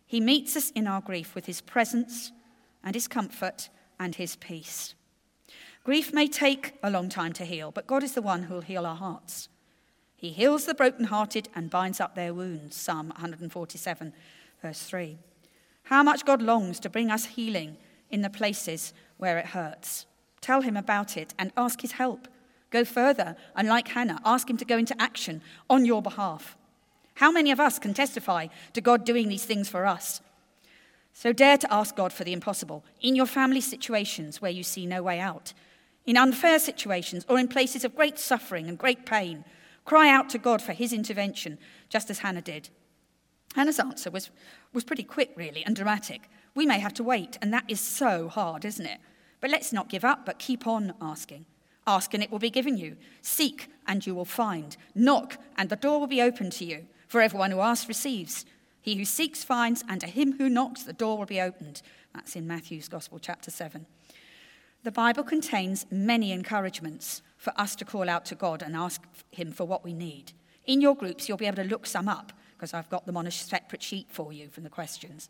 he 0.06 0.18
meets 0.18 0.56
us 0.56 0.70
in 0.70 0.86
our 0.86 1.02
grief 1.02 1.34
with 1.34 1.44
his 1.44 1.60
presence 1.60 2.32
and 2.82 2.94
his 2.94 3.06
comfort 3.06 3.68
and 3.98 4.14
his 4.14 4.34
peace. 4.36 4.94
Grief 5.84 6.10
may 6.10 6.26
take 6.26 6.78
a 6.82 6.90
long 6.90 7.10
time 7.10 7.34
to 7.34 7.44
heal, 7.44 7.70
but 7.70 7.86
God 7.86 8.02
is 8.02 8.14
the 8.14 8.22
one 8.22 8.44
who 8.44 8.54
will 8.54 8.60
heal 8.62 8.86
our 8.86 8.96
hearts. 8.96 9.50
He 10.16 10.30
heals 10.30 10.64
the 10.64 10.72
brokenhearted 10.72 11.50
and 11.54 11.68
binds 11.68 12.00
up 12.00 12.14
their 12.14 12.32
wounds. 12.32 12.76
Psalm 12.76 13.08
147, 13.08 14.14
verse 14.62 14.82
3 14.84 15.18
how 15.82 16.02
much 16.02 16.24
God 16.24 16.40
longs 16.40 16.80
to 16.80 16.88
bring 16.88 17.10
us 17.10 17.26
healing 17.26 17.76
in 18.08 18.22
the 18.22 18.30
places 18.30 18.94
where 19.18 19.36
it 19.36 19.48
hurts. 19.48 20.06
Tell 20.40 20.62
him 20.62 20.78
about 20.78 21.18
it 21.18 21.34
and 21.38 21.52
ask 21.58 21.82
his 21.82 21.92
help. 21.92 22.26
Go 22.70 22.84
further, 22.84 23.36
and 23.56 23.68
like 23.68 23.88
Hannah, 23.88 24.20
ask 24.24 24.48
him 24.48 24.56
to 24.56 24.64
go 24.64 24.78
into 24.78 25.00
action 25.00 25.42
on 25.68 25.84
your 25.84 26.00
behalf. 26.00 26.56
How 27.14 27.30
many 27.30 27.50
of 27.50 27.60
us 27.60 27.78
can 27.78 27.92
testify 27.92 28.46
to 28.72 28.80
God 28.80 29.04
doing 29.04 29.28
these 29.28 29.44
things 29.44 29.68
for 29.68 29.86
us? 29.86 30.20
So 31.12 31.32
dare 31.32 31.58
to 31.58 31.72
ask 31.72 31.96
God 31.96 32.12
for 32.12 32.24
the 32.24 32.32
impossible 32.32 32.84
in 33.00 33.16
your 33.16 33.26
family 33.26 33.60
situations 33.60 34.40
where 34.40 34.50
you 34.50 34.62
see 34.62 34.86
no 34.86 35.02
way 35.02 35.20
out, 35.20 35.52
in 36.06 36.16
unfair 36.16 36.58
situations, 36.58 37.26
or 37.28 37.38
in 37.38 37.48
places 37.48 37.84
of 37.84 37.96
great 37.96 38.18
suffering 38.18 38.68
and 38.68 38.78
great 38.78 39.04
pain. 39.04 39.44
Cry 39.84 40.08
out 40.08 40.30
to 40.30 40.38
God 40.38 40.62
for 40.62 40.72
his 40.72 40.92
intervention, 40.92 41.58
just 41.88 42.08
as 42.10 42.20
Hannah 42.20 42.40
did. 42.40 42.70
Hannah's 43.54 43.80
answer 43.80 44.10
was, 44.10 44.30
was 44.72 44.84
pretty 44.84 45.02
quick, 45.02 45.32
really, 45.36 45.64
and 45.64 45.74
dramatic. 45.74 46.30
We 46.54 46.66
may 46.66 46.78
have 46.78 46.94
to 46.94 47.04
wait, 47.04 47.36
and 47.42 47.52
that 47.52 47.64
is 47.68 47.80
so 47.80 48.28
hard, 48.28 48.64
isn't 48.64 48.86
it? 48.86 49.00
But 49.40 49.50
let's 49.50 49.72
not 49.72 49.88
give 49.88 50.04
up, 50.04 50.24
but 50.24 50.38
keep 50.38 50.66
on 50.66 50.94
asking. 51.00 51.46
Ask, 51.90 52.14
and 52.14 52.22
it 52.22 52.30
will 52.30 52.38
be 52.38 52.50
given 52.50 52.76
you. 52.76 52.96
Seek, 53.20 53.68
and 53.86 54.06
you 54.06 54.14
will 54.14 54.24
find. 54.24 54.76
Knock, 54.94 55.38
and 55.56 55.68
the 55.68 55.76
door 55.76 55.98
will 55.98 56.06
be 56.06 56.22
opened 56.22 56.52
to 56.52 56.64
you. 56.64 56.86
For 57.08 57.20
everyone 57.20 57.50
who 57.50 57.60
asks 57.60 57.88
receives. 57.88 58.46
He 58.80 58.94
who 58.94 59.04
seeks 59.04 59.42
finds, 59.42 59.82
and 59.88 60.00
to 60.00 60.06
him 60.06 60.38
who 60.38 60.48
knocks, 60.48 60.84
the 60.84 60.92
door 60.92 61.18
will 61.18 61.26
be 61.26 61.40
opened. 61.40 61.82
That's 62.14 62.36
in 62.36 62.46
Matthew's 62.46 62.88
Gospel, 62.88 63.18
chapter 63.18 63.50
7. 63.50 63.86
The 64.84 64.92
Bible 64.92 65.24
contains 65.24 65.84
many 65.90 66.32
encouragements 66.32 67.22
for 67.36 67.52
us 67.56 67.74
to 67.76 67.84
call 67.84 68.08
out 68.08 68.24
to 68.26 68.34
God 68.34 68.62
and 68.62 68.76
ask 68.76 69.02
Him 69.30 69.52
for 69.52 69.64
what 69.64 69.84
we 69.84 69.92
need. 69.92 70.32
In 70.66 70.80
your 70.80 70.94
groups, 70.94 71.28
you'll 71.28 71.38
be 71.38 71.46
able 71.46 71.62
to 71.62 71.68
look 71.68 71.86
some 71.86 72.08
up 72.08 72.32
because 72.56 72.72
I've 72.72 72.88
got 72.88 73.04
them 73.06 73.16
on 73.16 73.26
a 73.26 73.30
separate 73.30 73.82
sheet 73.82 74.06
for 74.10 74.32
you 74.32 74.48
from 74.48 74.64
the 74.64 74.70
questions. 74.70 75.28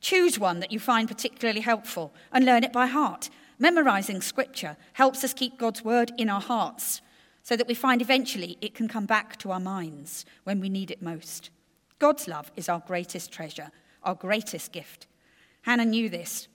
Choose 0.00 0.38
one 0.38 0.60
that 0.60 0.72
you 0.72 0.80
find 0.80 1.08
particularly 1.08 1.60
helpful 1.60 2.12
and 2.32 2.44
learn 2.44 2.64
it 2.64 2.72
by 2.72 2.86
heart. 2.86 3.30
Memorizing 3.58 4.20
scripture 4.20 4.76
helps 4.94 5.22
us 5.22 5.32
keep 5.32 5.58
God's 5.58 5.84
word 5.84 6.12
in 6.18 6.28
our 6.28 6.40
hearts 6.40 7.00
so 7.42 7.56
that 7.56 7.68
we 7.68 7.74
find 7.74 8.00
eventually 8.00 8.58
it 8.60 8.74
can 8.74 8.88
come 8.88 9.06
back 9.06 9.36
to 9.38 9.52
our 9.52 9.60
minds 9.60 10.24
when 10.44 10.60
we 10.60 10.68
need 10.68 10.90
it 10.90 11.02
most. 11.02 11.50
God's 11.98 12.26
love 12.26 12.50
is 12.56 12.68
our 12.68 12.82
greatest 12.86 13.30
treasure, 13.30 13.70
our 14.02 14.14
greatest 14.14 14.72
gift. 14.72 15.06
Hannah 15.62 15.84
knew 15.84 16.08
this. 16.08 16.48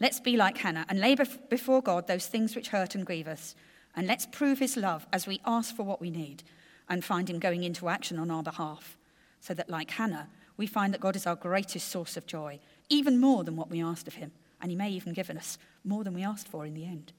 Let's 0.00 0.20
be 0.20 0.36
like 0.36 0.58
Hannah 0.58 0.86
and 0.88 1.00
lay 1.00 1.14
before 1.14 1.82
God 1.82 2.06
those 2.06 2.26
things 2.26 2.54
which 2.54 2.68
hurt 2.68 2.94
and 2.94 3.06
grieve 3.06 3.28
us. 3.28 3.54
And 3.94 4.06
let's 4.06 4.26
prove 4.26 4.58
his 4.58 4.76
love 4.76 5.06
as 5.12 5.26
we 5.26 5.40
ask 5.44 5.74
for 5.74 5.82
what 5.82 6.00
we 6.00 6.10
need 6.10 6.42
and 6.88 7.04
find 7.04 7.28
him 7.28 7.38
going 7.38 7.62
into 7.62 7.88
action 7.88 8.18
on 8.18 8.30
our 8.30 8.42
behalf 8.42 8.96
so 9.40 9.54
that, 9.54 9.70
like 9.70 9.90
Hannah, 9.90 10.28
we 10.56 10.66
find 10.66 10.92
that 10.92 11.00
God 11.00 11.16
is 11.16 11.26
our 11.26 11.36
greatest 11.36 11.88
source 11.88 12.16
of 12.16 12.26
joy, 12.26 12.60
even 12.88 13.20
more 13.20 13.44
than 13.44 13.56
what 13.56 13.70
we 13.70 13.82
asked 13.82 14.08
of 14.08 14.14
him. 14.14 14.32
And 14.62 14.70
he 14.70 14.76
may 14.76 14.90
even 14.90 15.12
give 15.12 15.28
us 15.28 15.58
more 15.84 16.04
than 16.04 16.14
we 16.14 16.22
asked 16.22 16.48
for 16.48 16.64
in 16.64 16.74
the 16.74 16.86
end. 16.86 17.12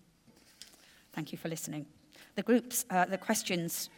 Thank 1.12 1.32
you 1.32 1.38
for 1.38 1.50
listening. 1.50 1.86
The 2.36 2.42
groups, 2.42 2.86
uh, 2.90 3.06
the 3.06 3.18
questions 3.18 3.90